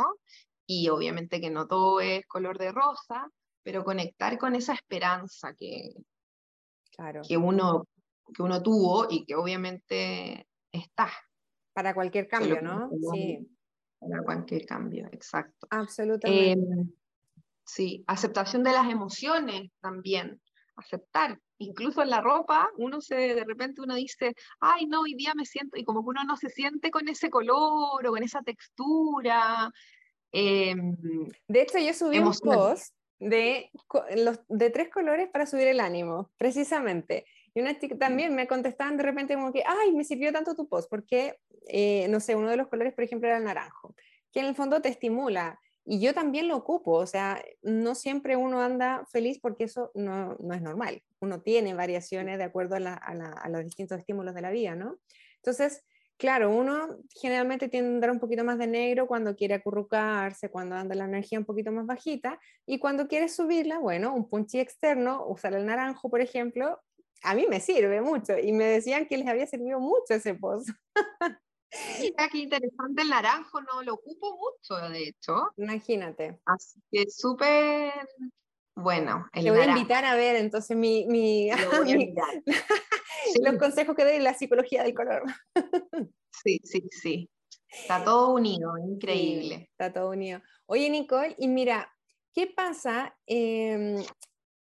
y 0.67 0.89
obviamente 0.89 1.41
que 1.41 1.51
no 1.51 1.67
todo 1.67 2.01
es 2.01 2.27
color 2.27 2.59
de 2.59 2.73
rosa, 2.73 3.29
pero 3.63 3.85
conectar 3.85 4.39
con 4.39 4.55
esa 4.55 4.75
esperanza 4.75 5.55
que, 5.55 5.95
claro. 6.97 7.23
que, 7.27 7.37
uno, 7.37 7.87
que 8.35 8.43
uno 8.43 8.63
tuvo 8.63 9.07
y 9.09 9.25
que 9.25 9.35
obviamente 9.35 10.49
está. 10.73 11.11
Para 11.73 11.95
cualquier 11.95 12.27
cambio, 12.27 12.61
¿no? 12.63 12.91
Sí. 13.13 13.47
Para 13.99 14.23
cualquier 14.23 14.65
cambio, 14.67 15.07
exacto. 15.13 15.67
Absolutamente. 15.71 16.53
Em, 16.53 16.93
sí, 17.65 18.05
aceptación 18.07 18.63
de 18.63 18.73
las 18.73 18.89
emociones 18.91 19.71
también, 19.81 20.41
aceptar. 20.77 21.39
Incluso 21.59 22.03
en 22.03 22.11
la 22.11 22.21
ropa, 22.21 22.71
uno 22.77 23.01
se, 23.01 23.17
de 23.35 23.45
repente 23.45 23.81
uno 23.81 23.95
dice, 23.95 24.35
ay, 24.61 24.87
no, 24.87 25.03
hoy 25.03 25.15
día 25.15 25.33
me 25.35 25.45
siento, 25.45 25.79
y 25.79 25.85
como 25.85 26.03
que 26.03 26.11
uno 26.11 26.25
no 26.25 26.37
se 26.37 26.51
siente 26.51 26.91
con 26.91 27.09
ese 27.09 27.31
color 27.31 28.07
o 28.07 28.11
con 28.11 28.23
esa 28.23 28.43
textura. 28.43 29.71
Em, 30.33 30.97
de 31.49 31.63
hecho, 31.63 31.79
yo 31.79 31.95
subí 31.95 32.19
un 32.19 32.33
post 32.33 32.95
de, 33.19 33.71
los, 34.17 34.41
de 34.49 34.71
tres 34.71 34.91
colores 34.91 35.29
para 35.31 35.47
subir 35.47 35.69
el 35.69 35.81
ánimo, 35.81 36.31
precisamente. 36.37 37.25
Y 37.55 37.61
una 37.61 37.79
chica 37.79 37.97
también 37.97 38.35
me 38.35 38.47
contestaban 38.47 38.97
de 38.97 39.03
repente 39.03 39.35
como 39.35 39.53
que, 39.53 39.63
ay, 39.67 39.93
me 39.93 40.05
sirvió 40.05 40.33
tanto 40.33 40.55
tu 40.55 40.69
post, 40.69 40.91
porque, 40.91 41.39
eh, 41.69 42.07
no 42.09 42.21
sé, 42.21 42.35
uno 42.35 42.51
de 42.51 42.57
los 42.57 42.69
colores, 42.69 42.93
por 42.93 43.05
ejemplo, 43.05 43.29
era 43.29 43.39
el 43.39 43.45
naranjo, 43.45 43.95
que 44.33 44.41
en 44.41 44.47
el 44.47 44.55
fondo 44.55 44.83
te 44.83 44.91
estimula. 44.91 45.59
Y 45.89 46.01
yo 46.01 46.13
también 46.13 46.49
lo 46.49 46.57
ocupo, 46.57 46.93
o 46.93 47.07
sea, 47.07 47.43
no 47.63 47.95
siempre 47.95 48.37
uno 48.37 48.61
anda 48.61 49.07
feliz 49.11 49.39
porque 49.41 49.65
eso 49.65 49.93
no, 49.95 50.37
no 50.41 50.53
es 50.53 50.61
normal. 50.61 51.03
Uno 51.21 51.41
tiene 51.41 51.75
variaciones 51.75 52.39
de 52.39 52.45
acuerdo 52.45 52.75
a, 52.75 52.95
a 52.95 53.49
los 53.49 53.65
distintos 53.65 53.99
estímulos 53.99 54.35
de 54.35 54.43
la 54.43 54.51
vida, 54.51 54.75
¿no? 54.75 54.99
Entonces, 55.37 55.85
Claro, 56.19 56.51
uno 56.51 56.97
generalmente 57.11 57.69
tiende 57.69 57.91
a 57.91 57.95
andar 57.95 58.11
un 58.11 58.21
poquito 58.21 58.43
más 58.43 58.57
de 58.59 58.67
negro 58.67 59.07
cuando 59.07 59.37
quiere 59.37 59.53
acurrucarse, 59.55 60.49
cuando 60.51 60.75
anda 60.75 60.95
la 60.95 61.05
energía 61.05 61.39
un 61.39 61.45
poquito 61.45 61.73
más 61.73 61.85
bajita, 61.85 62.41
y 62.65 62.79
cuando 62.79 63.07
quiere 63.07 63.29
subirla, 63.29 63.79
bueno, 63.79 64.15
un 64.15 64.27
punchi 64.29 64.59
externo, 64.59 65.27
usar 65.27 65.53
el 65.53 65.67
naranjo, 65.67 66.09
por 66.09 66.23
ejemplo, 66.23 66.81
a 67.23 67.35
mí 67.35 67.47
me 67.51 67.61
sirve 67.61 68.01
mucho, 68.01 68.39
y 68.39 68.53
me 68.53 68.65
decían 68.65 69.07
que 69.07 69.19
les 69.19 69.29
había 69.29 69.47
servido 69.47 69.79
mucho 69.79 70.15
ese 70.15 70.35
post. 70.35 70.71
Mira 72.01 72.29
qué 72.33 72.39
interesante 72.39 73.03
el 73.03 73.11
naranjo, 73.11 73.61
no 73.61 73.83
lo 73.83 73.95
ocupo 73.95 74.39
mucho, 74.39 74.89
de 74.89 75.09
hecho. 75.09 75.53
Imagínate. 75.59 76.41
Así 76.47 76.81
que 76.91 77.05
súper 77.11 77.93
Bueno, 78.77 79.27
el 79.33 79.45
Te 79.45 79.51
voy 79.51 79.61
a 79.61 79.69
invitar 79.69 80.05
a 80.05 80.15
ver 80.15 80.37
entonces 80.37 80.77
mi, 80.77 81.07
mi, 81.07 81.49
los 83.43 83.57
consejos 83.59 83.97
que 83.97 84.05
doy 84.05 84.17
en 84.17 84.25
la 84.25 84.35
psicología 84.35 84.83
del 84.83 84.95
color. 84.95 85.23
sí, 86.31 86.61
sí, 86.63 86.87
sí. 86.91 87.31
Está 87.69 88.05
todo 88.05 88.35
unido, 88.35 88.77
increíble. 88.79 89.69
está 89.71 89.93
todo 89.93 90.11
unido. 90.11 90.43
Oye, 90.67 90.91
Nicole, 90.91 91.35
y 91.39 91.49
mira, 91.49 91.91
¿qué 92.35 92.47
pasa 92.47 93.17
em, 93.27 93.97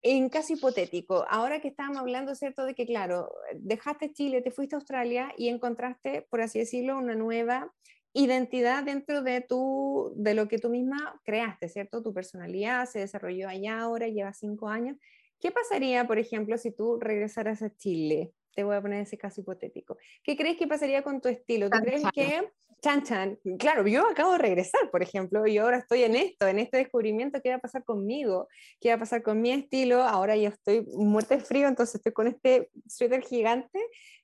en 0.01 0.29
caso 0.29 0.53
hipotético? 0.53 1.25
Ahora 1.29 1.59
que 1.59 1.67
estábamos 1.67 1.97
hablando, 1.97 2.35
¿cierto? 2.35 2.63
De 2.63 2.73
que, 2.73 2.85
claro, 2.85 3.29
dejaste 3.53 4.13
Chile, 4.13 4.41
te 4.41 4.51
fuiste 4.51 4.75
a 4.75 4.79
Australia 4.79 5.33
y 5.37 5.49
encontraste, 5.49 6.25
por 6.29 6.41
así 6.41 6.59
decirlo, 6.59 6.97
una 6.97 7.15
nueva 7.15 7.71
identidad 8.15 8.83
dentro 8.83 9.21
de, 9.21 9.41
tu, 9.41 10.13
de 10.15 10.33
lo 10.33 10.47
que 10.47 10.57
tú 10.57 10.69
misma 10.69 11.19
creaste, 11.25 11.67
¿cierto? 11.67 12.01
Tu 12.01 12.13
personalidad 12.13 12.85
se 12.85 12.99
desarrolló 12.99 13.49
allá 13.49 13.81
ahora, 13.81 14.07
lleva 14.07 14.33
cinco 14.33 14.69
años. 14.69 14.97
¿Qué 15.39 15.51
pasaría, 15.51 16.07
por 16.07 16.17
ejemplo, 16.17 16.57
si 16.57 16.71
tú 16.71 16.97
regresaras 16.99 17.61
a 17.61 17.75
Chile? 17.75 18.31
Te 18.55 18.63
voy 18.63 18.77
a 18.77 18.81
poner 18.81 19.01
ese 19.01 19.17
caso 19.17 19.41
hipotético. 19.41 19.97
¿Qué 20.23 20.37
crees 20.37 20.55
que 20.55 20.65
pasaría 20.65 21.03
con 21.03 21.19
tu 21.19 21.27
estilo? 21.27 21.69
¿Tú 21.69 21.77
crees 21.79 22.03
que, 22.13 22.49
chan, 22.81 23.03
chan, 23.03 23.37
claro, 23.59 23.85
yo 23.85 24.07
acabo 24.09 24.31
de 24.31 24.37
regresar, 24.37 24.89
por 24.91 25.03
ejemplo, 25.03 25.45
y 25.45 25.57
ahora 25.57 25.79
estoy 25.79 26.03
en 26.03 26.15
esto, 26.15 26.47
en 26.47 26.59
este 26.59 26.77
descubrimiento, 26.77 27.41
¿qué 27.41 27.49
va 27.49 27.55
a 27.55 27.59
pasar 27.59 27.83
conmigo? 27.83 28.47
¿Qué 28.79 28.89
va 28.89 28.95
a 28.95 28.99
pasar 28.99 29.23
con 29.23 29.41
mi 29.41 29.51
estilo? 29.51 30.03
Ahora 30.03 30.37
yo 30.37 30.47
estoy 30.47 30.85
muerte 30.93 31.35
de 31.35 31.43
frío, 31.43 31.67
entonces 31.67 31.95
estoy 31.95 32.13
con 32.13 32.27
este 32.27 32.69
suéter 32.87 33.21
gigante. 33.23 33.77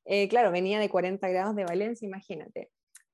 Eh, 0.05 0.29
claro, 0.29 0.49
venía 0.49 0.79
de 0.79 0.87
40 0.87 1.27
grados 1.27 1.57
de 1.57 1.65
Valencia, 1.65 2.05
imagínate. 2.05 2.71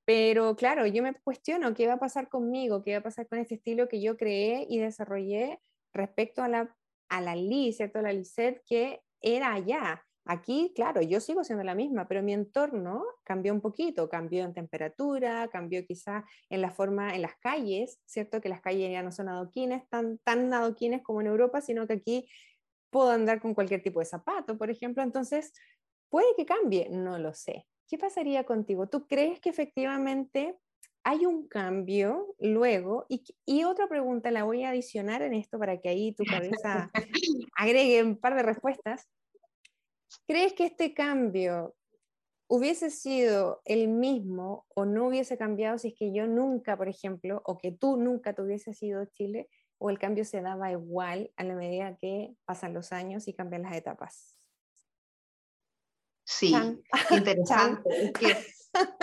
Pero 0.08 0.56
claro, 0.56 0.86
yo 0.86 1.02
me 1.02 1.12
cuestiono 1.12 1.74
qué 1.74 1.86
va 1.86 1.94
a 1.94 1.98
pasar 1.98 2.30
conmigo, 2.30 2.82
qué 2.82 2.92
va 2.92 3.00
a 3.00 3.02
pasar 3.02 3.28
con 3.28 3.38
este 3.40 3.56
estilo 3.56 3.88
que 3.88 4.00
yo 4.00 4.16
creé 4.16 4.66
y 4.66 4.78
desarrollé 4.78 5.60
respecto 5.92 6.42
a 6.42 6.48
la, 6.48 6.74
a 7.10 7.20
la 7.20 7.36
Liz, 7.36 7.76
¿cierto? 7.76 8.00
La 8.00 8.14
Lisette 8.14 8.62
que 8.66 9.02
era 9.20 9.52
allá. 9.52 10.02
Aquí, 10.24 10.72
claro, 10.74 11.02
yo 11.02 11.20
sigo 11.20 11.44
siendo 11.44 11.62
la 11.62 11.74
misma, 11.74 12.08
pero 12.08 12.22
mi 12.22 12.32
entorno 12.32 13.04
cambió 13.22 13.52
un 13.52 13.60
poquito, 13.60 14.08
cambió 14.08 14.44
en 14.44 14.54
temperatura, 14.54 15.46
cambió 15.48 15.84
quizá 15.84 16.24
en 16.48 16.62
la 16.62 16.70
forma, 16.70 17.14
en 17.14 17.20
las 17.20 17.36
calles, 17.36 18.00
¿cierto? 18.06 18.40
Que 18.40 18.48
las 18.48 18.62
calles 18.62 18.90
ya 18.90 19.02
no 19.02 19.12
son 19.12 19.28
adoquines, 19.28 19.86
tan, 19.90 20.16
tan 20.24 20.50
adoquines 20.54 21.02
como 21.02 21.20
en 21.20 21.26
Europa, 21.26 21.60
sino 21.60 21.86
que 21.86 21.92
aquí 21.92 22.26
puedo 22.88 23.10
andar 23.10 23.42
con 23.42 23.52
cualquier 23.52 23.82
tipo 23.82 24.00
de 24.00 24.06
zapato, 24.06 24.56
por 24.56 24.70
ejemplo. 24.70 25.02
Entonces, 25.02 25.52
puede 26.08 26.28
que 26.34 26.46
cambie, 26.46 26.88
no 26.88 27.18
lo 27.18 27.34
sé. 27.34 27.66
¿Qué 27.88 27.98
pasaría 27.98 28.44
contigo? 28.44 28.86
¿Tú 28.86 29.06
crees 29.06 29.40
que 29.40 29.48
efectivamente 29.48 30.56
hay 31.02 31.26
un 31.26 31.48
cambio 31.48 32.34
luego? 32.38 33.06
Y, 33.08 33.64
otra 33.64 33.88
pregunta 33.88 34.30
la 34.30 34.44
voy 34.44 34.62
a 34.62 34.70
adicionar 34.70 35.22
en 35.22 35.34
esto 35.34 35.58
para 35.58 35.80
que 35.80 35.88
ahí 35.88 36.12
tu 36.12 36.24
cabeza 36.24 36.90
agregue 37.56 38.02
un 38.02 38.16
par 38.16 38.36
de 38.36 38.42
respuestas. 38.42 39.08
¿Crees 40.26 40.52
que 40.52 40.66
este 40.66 40.94
cambio 40.94 41.74
hubiese 42.46 42.90
sido 42.90 43.60
el 43.64 43.88
mismo 43.88 44.66
o 44.74 44.84
no 44.84 45.08
hubiese 45.08 45.36
cambiado 45.36 45.78
si 45.78 45.88
es 45.88 45.94
que 45.98 46.12
yo 46.12 46.26
nunca, 46.26 46.76
por 46.76 46.88
ejemplo, 46.88 47.42
o 47.44 47.58
que 47.58 47.72
tú 47.72 47.96
nunca 47.96 48.34
te 48.34 48.42
hubieses 48.42 48.82
ido 48.82 49.02
a 49.02 49.06
Chile, 49.06 49.48
o 49.78 49.90
el 49.90 49.98
cambio 49.98 50.24
se 50.24 50.40
daba 50.40 50.72
igual 50.72 51.30
a 51.36 51.44
la 51.44 51.54
medida 51.54 51.96
que 51.96 52.34
pasan 52.44 52.74
los 52.74 52.92
años 52.92 53.28
y 53.28 53.34
cambian 53.34 53.62
las 53.62 53.76
etapas? 53.76 54.37
Sí, 56.30 56.54
interesante. 57.10 58.12
que 58.12 58.36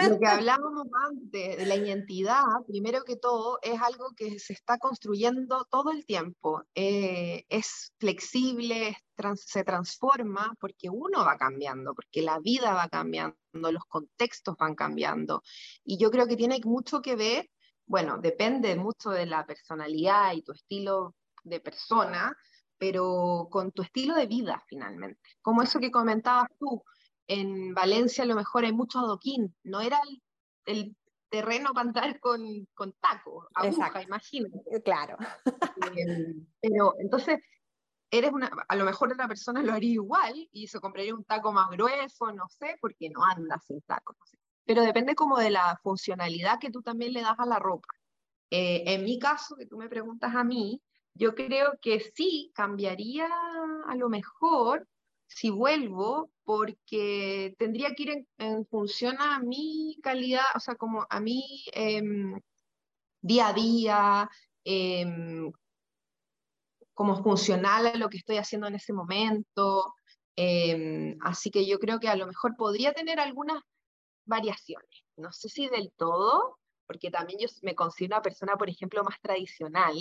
lo 0.08 0.20
que 0.20 0.28
hablábamos 0.28 0.86
antes 1.10 1.58
de 1.58 1.66
la 1.66 1.76
identidad, 1.76 2.44
primero 2.68 3.04
que 3.04 3.16
todo, 3.16 3.58
es 3.64 3.82
algo 3.82 4.12
que 4.16 4.38
se 4.38 4.54
está 4.54 4.78
construyendo 4.78 5.66
todo 5.72 5.92
el 5.92 6.06
tiempo. 6.06 6.64
Eh, 6.76 7.44
es 7.50 7.94
flexible, 8.00 8.96
se 9.38 9.64
transforma 9.64 10.54
porque 10.60 10.92
uno 10.92 11.26
va 11.26 11.36
cambiando, 11.38 11.96
porque 11.96 12.22
la 12.22 12.40
vida 12.40 12.76
va 12.76 12.90
cambiando, 12.90 13.36
los 13.54 13.86
contextos 13.86 14.56
van 14.60 14.76
cambiando. 14.76 15.42
Y 15.84 15.98
yo 15.98 16.12
creo 16.12 16.28
que 16.28 16.38
tiene 16.38 16.60
mucho 16.64 17.02
que 17.02 17.16
ver, 17.16 17.50
bueno, 17.88 18.20
depende 18.20 18.76
mucho 18.76 19.10
de 19.10 19.26
la 19.26 19.48
personalidad 19.48 20.34
y 20.34 20.44
tu 20.44 20.52
estilo 20.52 21.16
de 21.44 21.60
persona, 21.60 22.38
pero 22.78 23.48
con 23.50 23.72
tu 23.72 23.82
estilo 23.82 24.14
de 24.14 24.28
vida 24.28 24.64
finalmente. 24.68 25.22
Como 25.42 25.64
eso 25.64 25.80
que 25.80 25.90
comentabas 25.90 26.50
tú, 26.60 26.84
en 27.28 27.74
Valencia 27.74 28.24
a 28.24 28.28
lo 28.28 28.36
mejor 28.36 28.66
hay 28.66 28.74
mucho 28.74 29.00
adoquín, 29.00 29.56
no 29.64 29.82
era 29.82 30.00
el, 30.66 30.96
terreno 31.28 31.74
para 31.74 31.88
andar 31.88 32.20
con, 32.20 32.68
con 32.74 32.94
taco, 32.94 33.50
aguja, 33.54 34.02
imagínate. 34.04 34.58
Eh, 34.72 34.82
claro. 34.82 35.18
Em, 35.98 36.46
pero 36.62 36.94
entonces, 37.00 37.40
eres 38.10 38.32
una, 38.32 38.50
a 38.68 38.76
lo 38.76 38.86
mejor 38.86 39.12
otra 39.12 39.28
persona 39.28 39.62
lo 39.62 39.74
haría 39.74 39.94
igual 39.94 40.34
y 40.52 40.68
se 40.68 40.80
compraría 40.80 41.16
un 41.16 41.26
taco 41.26 41.52
más 41.52 41.70
grueso, 41.70 42.32
no 42.32 42.48
sé, 42.48 42.78
porque 42.80 43.10
no 43.10 43.24
anda 43.24 43.60
sin 43.60 43.82
taco. 43.82 44.16
Pero 44.66 44.84
depende 44.84 45.16
como 45.16 45.38
de 45.38 45.50
la 45.50 45.78
funcionalidad 45.84 46.60
que 46.60 46.72
tú 46.72 46.82
también 46.82 47.12
le 47.12 47.22
das 47.22 47.38
a 47.38 47.46
la 47.46 47.60
ropa. 47.60 47.88
Eh, 48.50 48.84
en 48.86 49.04
mi 49.04 49.20
caso, 49.20 49.56
que 49.56 49.66
tú 49.66 49.78
me 49.78 49.90
preguntas 49.90 50.34
a 50.34 50.44
mí, 50.44 50.82
yo 51.14 51.34
creo 51.36 51.78
que 51.82 52.00
sí 52.00 52.52
cambiaría 52.54 53.28
a 53.88 53.96
lo 53.96 54.10
mejor 54.10 54.88
si 55.28 55.50
vuelvo, 55.50 56.32
porque 56.44 57.56
tendría 57.58 57.94
que 57.96 58.04
ir 58.04 58.28
en, 58.38 58.66
función 58.68 59.18
a 59.20 59.40
mi 59.40 59.98
calidad, 60.04 60.44
o 60.56 60.60
sea, 60.60 60.76
como 60.76 61.06
a 61.10 61.20
mi 61.20 61.44
em, 61.74 62.40
día 63.22 63.50
a 63.50 63.54
día, 63.54 64.30
em, 64.64 65.52
como 66.94 67.22
funcional 67.24 67.88
a 67.88 67.98
lo 67.98 68.10
que 68.10 68.18
estoy 68.18 68.38
haciendo 68.38 68.68
en 68.68 68.76
ese 68.76 68.94
momento. 68.94 69.94
Em, 70.36 71.18
así 71.22 71.52
que 71.52 71.66
yo 71.66 71.80
creo 71.80 72.00
que 72.00 72.10
a 72.10 72.16
lo 72.16 72.28
mejor 72.28 72.56
podría 72.58 72.94
tener 72.94 73.20
algunas 73.20 73.62
variaciones. 74.26 75.04
No 75.18 75.32
sé 75.32 75.50
si 75.50 75.68
del 75.70 75.92
todo, 75.98 76.60
porque 76.88 77.12
también 77.12 77.40
yo 77.40 77.48
me 77.64 77.76
considero 77.76 78.16
una 78.16 78.22
persona, 78.22 78.56
por 78.58 78.70
ejemplo, 78.70 79.04
más 79.04 79.20
tradicional, 79.22 79.96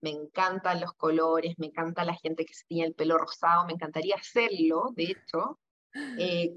me 0.00 0.10
encantan 0.10 0.80
los 0.80 0.92
colores, 0.94 1.54
me 1.58 1.66
encanta 1.66 2.04
la 2.04 2.14
gente 2.14 2.44
que 2.44 2.54
se 2.54 2.64
tiene 2.66 2.88
el 2.88 2.94
pelo 2.94 3.18
rosado, 3.18 3.66
me 3.66 3.74
encantaría 3.74 4.16
hacerlo, 4.16 4.90
de 4.94 5.04
hecho. 5.04 5.58
Eh, 6.18 6.54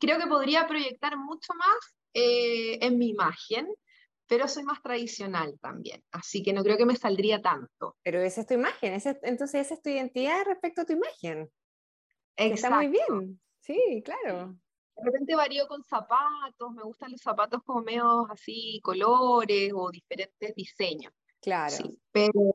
creo 0.00 0.18
que 0.18 0.26
podría 0.26 0.66
proyectar 0.66 1.16
mucho 1.16 1.52
más 1.54 1.96
eh, 2.14 2.78
en 2.84 2.98
mi 2.98 3.08
imagen, 3.08 3.68
pero 4.26 4.46
soy 4.46 4.62
más 4.64 4.82
tradicional 4.82 5.58
también, 5.60 6.04
así 6.12 6.42
que 6.42 6.52
no 6.52 6.62
creo 6.62 6.76
que 6.76 6.86
me 6.86 6.96
saldría 6.96 7.40
tanto. 7.40 7.96
Pero 8.02 8.20
esa 8.20 8.42
es 8.42 8.46
tu 8.46 8.54
imagen, 8.54 9.00
entonces 9.22 9.66
esa 9.66 9.74
es 9.74 9.82
tu 9.82 9.88
identidad 9.88 10.44
respecto 10.46 10.82
a 10.82 10.84
tu 10.84 10.92
imagen. 10.92 11.50
Está 12.36 12.70
muy 12.70 12.88
bien, 12.88 13.40
sí, 13.60 14.02
claro. 14.04 14.54
De 14.96 15.04
repente 15.04 15.34
varío 15.34 15.66
con 15.68 15.82
zapatos, 15.84 16.72
me 16.72 16.82
gustan 16.82 17.12
los 17.12 17.20
zapatos 17.20 17.62
como 17.64 17.82
medio 17.82 18.26
así, 18.30 18.80
colores 18.82 19.72
o 19.74 19.90
diferentes 19.90 20.54
diseños. 20.54 21.12
Claro. 21.40 21.76
pero, 22.12 22.54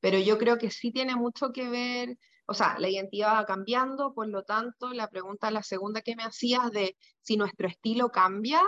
pero 0.00 0.18
yo 0.18 0.38
creo 0.38 0.58
que 0.58 0.70
sí 0.70 0.90
tiene 0.90 1.14
mucho 1.14 1.52
que 1.52 1.68
ver, 1.68 2.18
o 2.46 2.54
sea, 2.54 2.78
la 2.78 2.88
identidad 2.88 3.34
va 3.34 3.46
cambiando, 3.46 4.12
por 4.12 4.28
lo 4.28 4.42
tanto, 4.42 4.92
la 4.92 5.08
pregunta, 5.08 5.50
la 5.50 5.62
segunda 5.62 6.02
que 6.02 6.16
me 6.16 6.24
hacías 6.24 6.70
de 6.70 6.96
si 7.20 7.36
nuestro 7.36 7.68
estilo 7.68 8.10
cambia, 8.10 8.62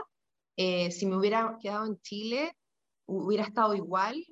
eh, 0.56 0.90
si 0.90 1.06
me 1.06 1.16
hubiera 1.16 1.58
quedado 1.60 1.86
en 1.86 2.00
Chile, 2.00 2.56
hubiera 3.06 3.44
estado 3.44 3.74
igual, 3.74 4.24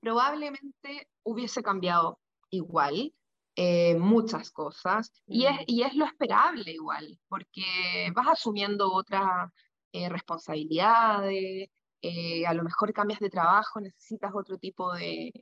probablemente 0.00 1.08
hubiese 1.22 1.62
cambiado 1.62 2.18
igual. 2.50 3.12
Eh, 3.60 3.96
muchas 3.96 4.52
cosas 4.52 5.10
y, 5.26 5.46
es, 5.46 5.52
mm. 5.52 5.64
y 5.66 5.82
es 5.82 5.92
lo 5.96 6.04
esperable 6.04 6.70
igual, 6.70 7.18
porque 7.26 8.08
vas 8.14 8.28
asumiendo 8.28 8.92
otras 8.92 9.50
eh, 9.90 10.08
responsabilidades, 10.08 11.68
eh, 12.02 12.46
a 12.46 12.54
lo 12.54 12.62
mejor 12.62 12.92
cambias 12.92 13.20
de 13.20 13.30
trabajo, 13.30 13.80
necesitas 13.80 14.32
otro 14.34 14.58
tipo 14.58 14.92
de, 14.94 15.32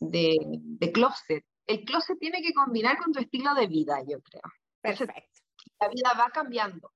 de, 0.00 0.36
de, 0.40 0.92
closet. 0.92 1.44
El 1.66 1.84
closet 1.84 2.18
tiene 2.18 2.40
que 2.42 2.54
combinar 2.54 2.98
con 2.98 3.12
tu 3.12 3.20
estilo 3.20 3.54
de 3.54 3.66
vida, 3.66 4.00
yo 4.00 4.20
creo. 4.20 4.42
Perfecto. 4.80 5.40
la 5.80 5.88
vida 5.88 6.12
va 6.18 6.30
cambiando. 6.30 6.92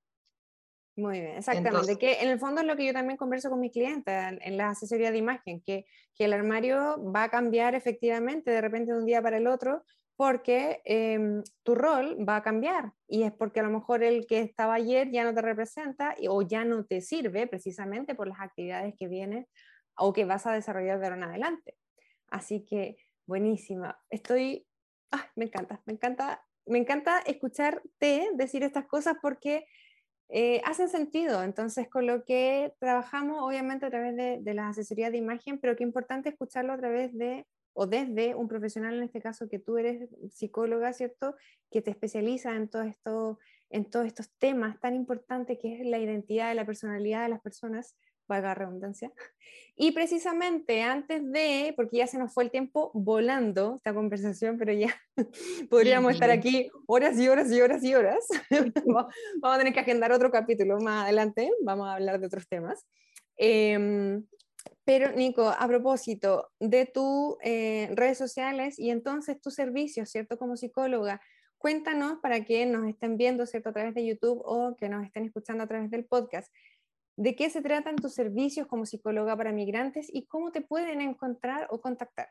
Muy 0.96 1.20
bien, 1.20 1.37
exactamente. 1.37 1.98
que 1.98 2.22
en 2.22 2.30
el 2.30 2.38
fondo 2.38 2.62
es 2.62 2.66
lo 2.66 2.74
que 2.74 2.87
yo 2.87 2.94
también 2.94 3.18
converso 3.18 3.50
con 3.50 3.61
mi 3.61 3.70
cliente 3.70 4.12
en, 4.12 4.56
la 4.56 4.70
asesoría 4.70 5.11
de 5.11 5.18
imagen, 5.18 5.61
que, 5.61 5.85
que, 6.14 6.24
el 6.24 6.32
armario 6.32 6.96
va 7.12 7.24
a 7.24 7.28
cambiar 7.28 7.74
efectivamente 7.74 8.50
de 8.50 8.62
repente 8.62 8.92
de 8.92 8.98
un 8.98 9.04
día 9.04 9.20
para 9.20 9.37
el 9.37 9.46
otro, 9.46 9.85
porque 10.16 10.81
em, 10.85 11.42
tu 11.62 11.74
rol 11.74 12.16
va 12.26 12.37
a 12.37 12.42
cambiar 12.42 12.92
y 13.07 13.24
es 13.24 13.33
porque 13.33 13.61
a 13.61 13.62
lo 13.62 13.70
mejor 13.70 14.02
el 14.02 14.26
que 14.26 14.40
estaba 14.40 14.74
ayer 14.74 15.11
ya 15.11 15.24
no 15.24 15.35
te 15.35 15.42
representa 15.42 16.14
o 16.29 16.42
ya 16.42 16.64
no 16.64 16.85
te 16.85 17.02
sirve 17.02 17.46
precisamente 17.46 18.14
por 18.14 18.26
las 18.26 18.40
actividades 18.40 18.94
que 18.98 19.09
vienen 19.09 19.46
o 19.96 20.12
que 20.12 20.24
vas 20.24 20.46
a 20.46 20.52
desarrollar 20.52 20.98
de 20.98 21.07
ahora 21.07 21.16
en 21.16 21.24
adelante. 21.24 21.74
Así 22.29 22.64
que 22.64 22.96
buenísima. 23.26 23.98
Estoy, 24.11 24.66
me 25.37 25.46
encanta, 25.46 25.83
me 25.85 25.92
encanta, 25.92 26.42
me 26.64 26.79
encanta 26.79 27.18
escucharte 27.20 28.31
decir 28.35 28.62
estas 28.62 28.87
cosas 28.87 29.16
porque 29.20 29.66
eh, 30.29 30.62
hacen 30.64 30.88
sentido. 30.88 31.42
Entonces, 31.42 31.88
con 31.88 32.07
lo 32.07 32.24
que 32.24 32.72
trabajamos, 32.79 33.42
obviamente 33.42 33.87
a 33.87 33.90
través 33.90 34.16
de, 34.16 34.38
de 34.40 34.55
la 34.55 34.68
asesoría 34.68 35.11
de 35.11 35.18
imagen, 35.18 35.59
pero 35.61 35.76
qué 35.76 35.85
importante 35.85 36.31
escucharlo 36.31 36.72
a 36.72 36.79
través 36.79 37.16
de 37.16 37.46
o 37.79 37.87
desde 37.87 38.35
un 38.35 38.49
profesional, 38.49 38.95
en 38.95 39.03
este 39.03 39.21
caso 39.21 39.49
que 39.49 39.59
tú 39.59 39.77
eres 39.77 40.09
psicóloga, 40.33 40.95
¿cierto? 40.95 41.37
Que 41.71 41.83
te 41.83 41.91
especializa 41.91 42.57
en 42.57 42.69
todo 42.69 42.83
esto, 42.83 43.39
en 43.69 43.85
todos 43.85 44.07
estos 44.07 44.31
temas 44.39 44.81
tan 44.81 44.95
importantes 44.95 45.59
que 45.61 45.75
es 45.75 45.87
la 45.87 45.99
identidad, 45.99 46.55
la 46.55 46.65
personalidad 46.65 47.25
de 47.25 47.29
las 47.29 47.41
personas, 47.43 47.95
valga 48.27 48.49
la 48.49 48.55
redundancia. 48.55 49.12
Y 49.77 49.93
precisamente 49.93 50.83
antes 50.83 51.23
de, 51.31 51.75
porque 51.77 51.99
ya 51.99 52.07
se 52.07 52.19
nos 52.19 52.33
fue 52.33 52.45
el 52.45 52.51
tiempo 52.51 52.91
volando 52.95 53.75
esta 53.77 53.93
conversación, 53.93 54.57
pero 54.57 54.73
ya 54.73 54.95
podríamos 55.71 56.15
estar 56.15 56.31
aquí 56.31 56.71
horas 56.87 57.19
y 57.21 57.29
horas 57.29 57.53
y 57.53 57.61
horas 57.61 57.85
y 57.85 57.95
horas. 57.95 58.27
vamos 58.87 59.12
a 59.43 59.59
tener 59.59 59.75
que 59.75 59.81
agendar 59.81 60.12
otro 60.12 60.31
capítulo 60.31 60.81
más 60.81 61.05
adelante, 61.05 61.51
vamos 61.62 61.89
a 61.89 61.93
hablar 61.93 62.19
de 62.19 62.27
otros 62.27 62.49
temas. 62.49 62.87
Em, 63.37 64.25
pero 64.87 65.11
Nico, 65.11 65.49
a 65.49 65.66
propósito 65.66 66.53
de 66.61 66.87
tus 66.87 67.35
eh, 67.42 67.90
redes 67.96 68.18
sociales 68.18 68.79
y 68.79 68.90
entonces 68.90 69.40
tus 69.40 69.55
servicios, 69.55 70.09
¿cierto? 70.09 70.38
Como 70.38 70.57
psicóloga, 70.57 71.20
cuéntanos 71.59 72.20
para 72.22 72.44
que 72.44 72.64
nos 72.66 72.88
estén 72.88 73.16
viendo, 73.16 73.46
¿cierto? 73.46 73.70
A 73.70 73.72
través 73.72 73.94
de 73.94 74.07
YouTube 74.07 74.40
o 74.44 74.77
que 74.77 74.88
nos 74.88 75.05
estén 75.05 75.25
escuchando 75.25 75.64
a 75.64 75.66
través 75.66 75.90
del 75.90 76.05
podcast. 76.05 76.55
¿De 77.16 77.35
qué 77.35 77.51
se 77.51 77.62
tratan 77.62 77.96
tus 77.96 78.14
servicios 78.14 78.68
como 78.68 78.87
psicóloga 78.87 79.37
para 79.37 79.51
migrantes 79.51 80.07
y 80.09 80.27
cómo 80.27 80.53
te 80.53 80.61
pueden 80.61 81.01
encontrar 81.01 81.66
o 81.70 81.81
contactar? 81.81 82.29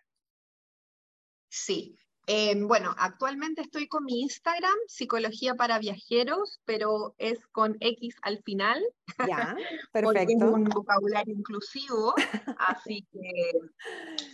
Sí, 1.49 1.99
Em, 2.27 2.67
bueno, 2.67 2.93
actualmente 2.97 3.61
estoy 3.61 3.87
con 3.87 4.03
mi 4.03 4.21
Instagram, 4.21 4.73
Psicología 4.87 5.55
para 5.55 5.77
Viajeros, 5.77 6.59
pero 6.65 7.13
es 7.17 7.45
con 7.47 7.77
X 7.79 8.15
al 8.23 8.41
final. 8.41 8.81
Ya, 9.27 9.55
es 9.59 9.89
perfecto. 9.91 10.51
un 10.51 10.63
vocabulario 10.65 11.35
inclusivo, 11.35 12.15
así 12.57 13.05
que 13.11 13.51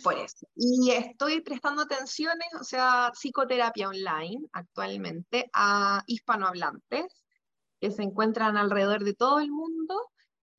por 0.02 0.14
eso. 0.14 0.46
Y 0.54 0.90
estoy 0.90 1.42
prestando 1.42 1.82
atenciones, 1.82 2.48
o 2.58 2.64
sea, 2.64 3.12
psicoterapia 3.14 3.88
online 3.88 4.46
actualmente 4.52 5.50
a 5.52 6.02
hispanohablantes 6.06 7.22
que 7.80 7.90
se 7.90 8.02
encuentran 8.02 8.56
alrededor 8.56 9.04
de 9.04 9.14
todo 9.14 9.40
el 9.40 9.50
mundo. 9.50 10.00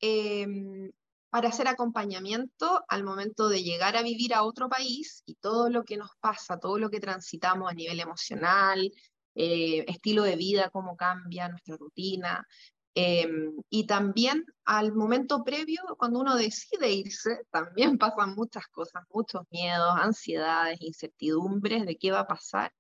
em, 0.06 0.92
para 1.34 1.50
hacer 1.50 1.68
acompañamiento 1.68 2.84
al 2.88 3.04
momento 3.04 3.50
de 3.50 3.64
llegar 3.64 3.98
a 3.98 4.04
vivir 4.04 4.36
a 4.36 4.44
otro 4.44 4.70
país 4.70 5.24
y 5.26 5.34
todo 5.34 5.68
lo 5.68 5.84
que 5.84 5.98
nos 5.98 6.12
pasa, 6.20 6.60
todo 6.60 6.78
lo 6.78 6.92
que 6.92 7.00
transitamos 7.00 7.72
a 7.72 7.74
nivel 7.74 8.00
emocional, 8.00 8.92
eh, 9.34 9.84
estilo 9.88 10.22
de 10.22 10.36
vida, 10.36 10.70
cómo 10.70 10.96
cambia 10.96 11.50
nuestra 11.50 11.76
rutina. 11.76 12.46
eh, 12.94 13.28
y 13.72 13.88
también 13.88 14.46
al 14.64 14.94
momento 14.94 15.44
previo, 15.44 15.82
cuando 15.98 16.20
uno 16.20 16.36
decide 16.36 16.92
irse, 16.92 17.40
también 17.50 17.98
pasan 18.00 18.36
muchas 18.36 18.68
cosas, 18.68 19.02
muchos 19.10 19.42
miedos, 19.50 19.92
ansiedades, 20.00 20.80
incertidumbres 20.82 21.88
de 21.88 21.98
qué 21.98 22.12
va 22.12 22.20
a 22.20 22.28
pasar. 22.28 22.72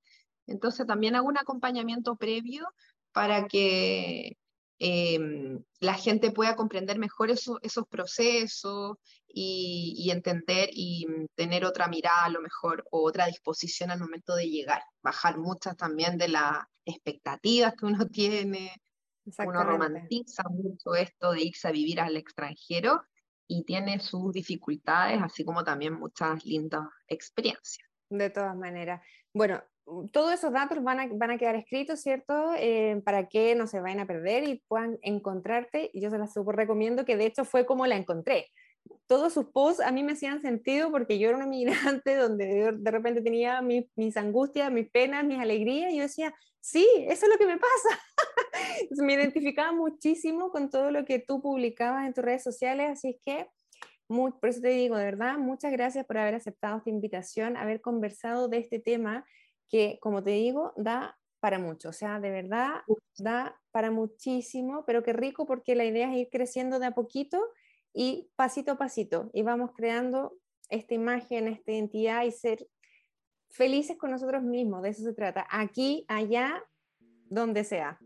Entonces 0.46 0.86
también 0.86 1.16
hago 1.16 1.28
un 1.28 1.39
acompañamiento 1.39 2.16
previo 2.18 2.68
para 3.13 3.48
que 3.48 4.38
em, 4.80 5.64
la 5.80 5.94
gente 5.96 6.32
pueda 6.32 6.56
comprender 6.56 6.98
mejor 7.00 7.30
eso- 7.32 7.60
esos 7.62 7.88
procesos 7.88 8.98
y, 9.28 9.94
y 9.98 10.12
entender 10.12 10.70
y 10.72 11.06
mm, 11.08 11.26
tener 11.36 11.66
otra 11.66 11.88
mirada 11.88 12.26
a 12.26 12.30
lo 12.30 12.42
mejor 12.42 12.84
o 12.92 13.04
otra 13.08 13.28
disposición 13.28 13.92
al 13.92 14.00
momento 14.00 14.36
de 14.36 14.50
llegar. 14.50 14.84
Bajar 15.02 15.38
muchas 15.38 15.76
también 15.78 16.18
de 16.18 16.28
las 16.30 16.66
expectativas 16.86 17.74
que 17.78 17.86
uno 17.86 18.08
tiene. 18.12 18.72
Uno 19.26 19.64
romantiza 19.64 20.44
mucho 20.50 20.96
esto 20.96 21.32
de 21.32 21.44
irse 21.44 21.68
a 21.68 21.72
vivir 21.72 22.02
al 22.02 22.18
extranjero 22.18 23.04
y 23.48 23.64
tiene 23.64 24.00
sus 24.00 24.32
dificultades, 24.34 25.22
así 25.22 25.46
como 25.46 25.64
también 25.64 25.94
muchas 25.94 26.44
lindas 26.46 26.84
experiencias. 27.08 27.88
De 28.10 28.30
todas 28.30 28.56
maneras. 28.56 29.02
Bueno, 29.34 29.64
todos 30.12 30.34
esos 30.34 30.52
datos 30.52 30.82
van 30.84 31.00
a, 31.00 31.08
van 31.12 31.32
a 31.32 31.38
quedar 31.38 31.56
escritos, 31.56 32.02
¿cierto? 32.02 32.54
Eh, 32.58 33.02
para 33.04 33.28
que 33.28 33.56
no 33.56 33.67
se 33.67 33.82
vayan 33.82 34.00
a 34.00 34.08
perder 34.08 34.48
y 34.48 34.63
puedan 34.67 34.98
encontrarte. 35.02 35.91
Yo 35.93 36.10
se 36.10 36.17
las 36.17 36.34
recomiendo, 36.36 37.06
que 37.06 37.17
de 37.17 37.26
hecho 37.26 37.46
fue 37.46 37.65
como 37.65 37.86
la 37.86 37.98
encontré. 37.98 38.48
Todos 39.08 39.34
sus 39.34 39.46
posts 39.48 39.82
a 39.82 39.91
mí 39.91 40.04
me 40.04 40.13
hacían 40.13 40.41
sentido 40.41 40.91
porque 40.91 41.19
yo 41.19 41.30
era 41.30 41.38
una 41.38 41.48
migrante 42.00 42.15
donde 42.15 42.72
de, 42.74 42.91
repente 42.91 43.22
tenía 43.22 43.62
mis, 43.62 43.86
mis 43.96 44.15
angustias, 44.17 44.72
mis 44.72 44.89
penas, 44.89 45.26
mis 45.26 45.39
alegrías. 45.39 45.91
Y 45.91 45.98
yo 45.98 46.04
decía, 46.04 46.34
sí, 46.60 46.88
eso 47.08 47.26
es 47.26 47.32
lo 47.32 47.38
que 47.38 47.48
me 47.48 47.58
pasa. 47.58 48.00
Me 49.04 49.13
identificaba 49.13 49.72
muchísimo 49.72 50.50
con 50.52 50.69
todo 50.69 50.91
lo 50.91 51.06
que 51.06 51.19
tú 51.19 51.41
publicabas 51.41 52.06
en 52.06 52.13
tus 52.13 52.24
redes 52.24 52.43
sociales. 52.43 52.91
Así 52.91 53.10
es 53.10 53.17
que 53.24 53.48
muy, 54.08 54.32
por 54.32 54.50
eso 54.50 54.62
te 54.62 54.69
digo, 54.69 54.96
de 54.96 55.06
verdad, 55.06 55.38
muchas 55.38 55.72
gracias 55.72 56.06
por 56.06 56.17
haber 56.17 56.36
aceptado 56.36 56.78
esta 56.78 56.89
invitación, 56.89 57.58
haber 57.58 57.82
conversado 57.82 58.48
de 58.48 58.60
este 58.60 58.80
tema 58.80 59.26
que, 59.69 59.97
como 60.02 60.23
te 60.23 60.32
digo, 60.32 60.73
da 60.78 61.17
para 61.39 61.60
mucho. 61.60 61.89
O 61.89 61.93
sea, 61.93 62.19
de 62.19 62.32
verdad, 62.32 62.82
da 63.17 63.60
para 63.71 63.91
muchísimo, 63.91 64.86
pero 64.86 65.04
qué 65.04 65.13
rico 65.13 65.45
porque 65.45 65.76
la 65.76 65.86
idea 65.86 66.10
es 66.10 66.17
ir 66.17 66.30
creciendo 66.32 66.80
de 66.80 66.86
a 66.86 66.91
poquito 66.91 67.39
y 67.93 68.30
pasito 68.36 68.71
a 68.71 68.78
pasito. 68.78 69.30
Y 69.34 69.41
vamos 69.41 69.71
creando 69.76 70.38
esta 70.69 70.93
imagen, 70.93 71.47
esta 71.47 71.71
identidad 71.71 72.23
y 72.23 72.32
ser 72.32 72.67
felices 73.49 73.97
con 73.97 74.12
nosotros 74.12 74.41
mismos. 74.43 74.82
De 74.84 74.89
eso 74.89 75.04
se 75.04 75.13
trata. 75.13 75.45
Aquí, 75.49 76.06
allá, 76.08 76.63
donde 77.26 77.63
sea. 77.63 77.99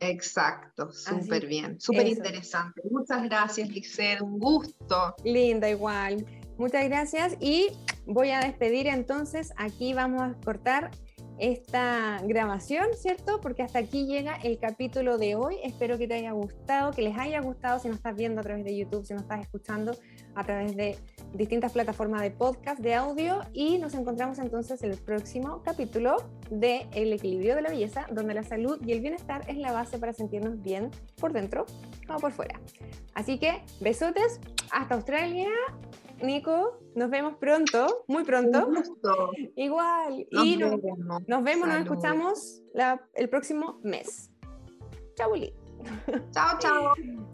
Exacto, 0.00 0.90
súper 0.92 1.46
bien, 1.46 1.78
súper 1.78 2.08
interesante. 2.08 2.80
Muchas 2.90 3.22
gracias, 3.24 3.68
Lisset, 3.68 4.22
un 4.22 4.38
gusto. 4.38 5.14
Linda 5.24 5.68
igual. 5.68 6.24
Muchas 6.60 6.84
gracias 6.90 7.38
y 7.40 7.68
voy 8.04 8.32
a 8.32 8.40
despedir 8.40 8.86
entonces. 8.86 9.54
Aquí 9.56 9.94
vamos 9.94 10.20
a 10.20 10.34
cortar 10.44 10.90
esta 11.38 12.20
grabación, 12.22 12.88
¿cierto? 12.94 13.40
Porque 13.40 13.62
hasta 13.62 13.78
aquí 13.78 14.04
llega 14.04 14.34
el 14.34 14.58
capítulo 14.58 15.16
de 15.16 15.36
hoy. 15.36 15.56
Espero 15.64 15.96
que 15.96 16.06
te 16.06 16.12
haya 16.12 16.32
gustado, 16.32 16.90
que 16.90 17.00
les 17.00 17.16
haya 17.16 17.40
gustado 17.40 17.78
si 17.78 17.88
nos 17.88 17.96
estás 17.96 18.14
viendo 18.14 18.42
a 18.42 18.44
través 18.44 18.62
de 18.62 18.76
YouTube, 18.76 19.06
si 19.06 19.14
nos 19.14 19.22
estás 19.22 19.40
escuchando 19.40 19.96
a 20.34 20.44
través 20.44 20.76
de 20.76 20.98
distintas 21.32 21.72
plataformas 21.72 22.20
de 22.20 22.30
podcast, 22.30 22.78
de 22.80 22.94
audio 22.94 23.40
y 23.54 23.78
nos 23.78 23.94
encontramos 23.94 24.38
entonces 24.38 24.82
en 24.82 24.90
el 24.90 24.98
próximo 24.98 25.62
capítulo 25.62 26.18
de 26.50 26.86
El 26.92 27.10
equilibrio 27.14 27.56
de 27.56 27.62
la 27.62 27.70
belleza, 27.70 28.06
donde 28.12 28.34
la 28.34 28.42
salud 28.42 28.78
y 28.84 28.92
el 28.92 29.00
bienestar 29.00 29.48
es 29.48 29.56
la 29.56 29.72
base 29.72 29.98
para 29.98 30.12
sentirnos 30.12 30.60
bien 30.60 30.90
por 31.16 31.32
dentro 31.32 31.64
como 32.06 32.18
por 32.18 32.32
fuera. 32.32 32.60
Así 33.14 33.38
que 33.38 33.62
besotes, 33.80 34.40
hasta 34.70 34.94
Australia. 34.94 35.48
Nico, 36.22 36.78
nos 36.94 37.10
vemos 37.10 37.36
pronto, 37.36 38.04
muy 38.08 38.24
pronto. 38.24 38.66
Un 38.66 38.74
gusto. 38.76 39.30
Igual. 39.56 40.26
Nos 40.30 40.44
y 40.44 40.56
nos, 40.56 40.80
vemos. 40.82 41.22
nos 41.26 41.42
vemos, 41.42 41.68
nos 41.68 41.76
escuchamos 41.82 42.62
la- 42.74 43.00
el 43.14 43.28
próximo 43.28 43.80
mes. 43.82 44.30
Chau, 45.14 45.34
Li. 45.34 45.54
Chao, 46.32 46.58
chao. 46.58 46.94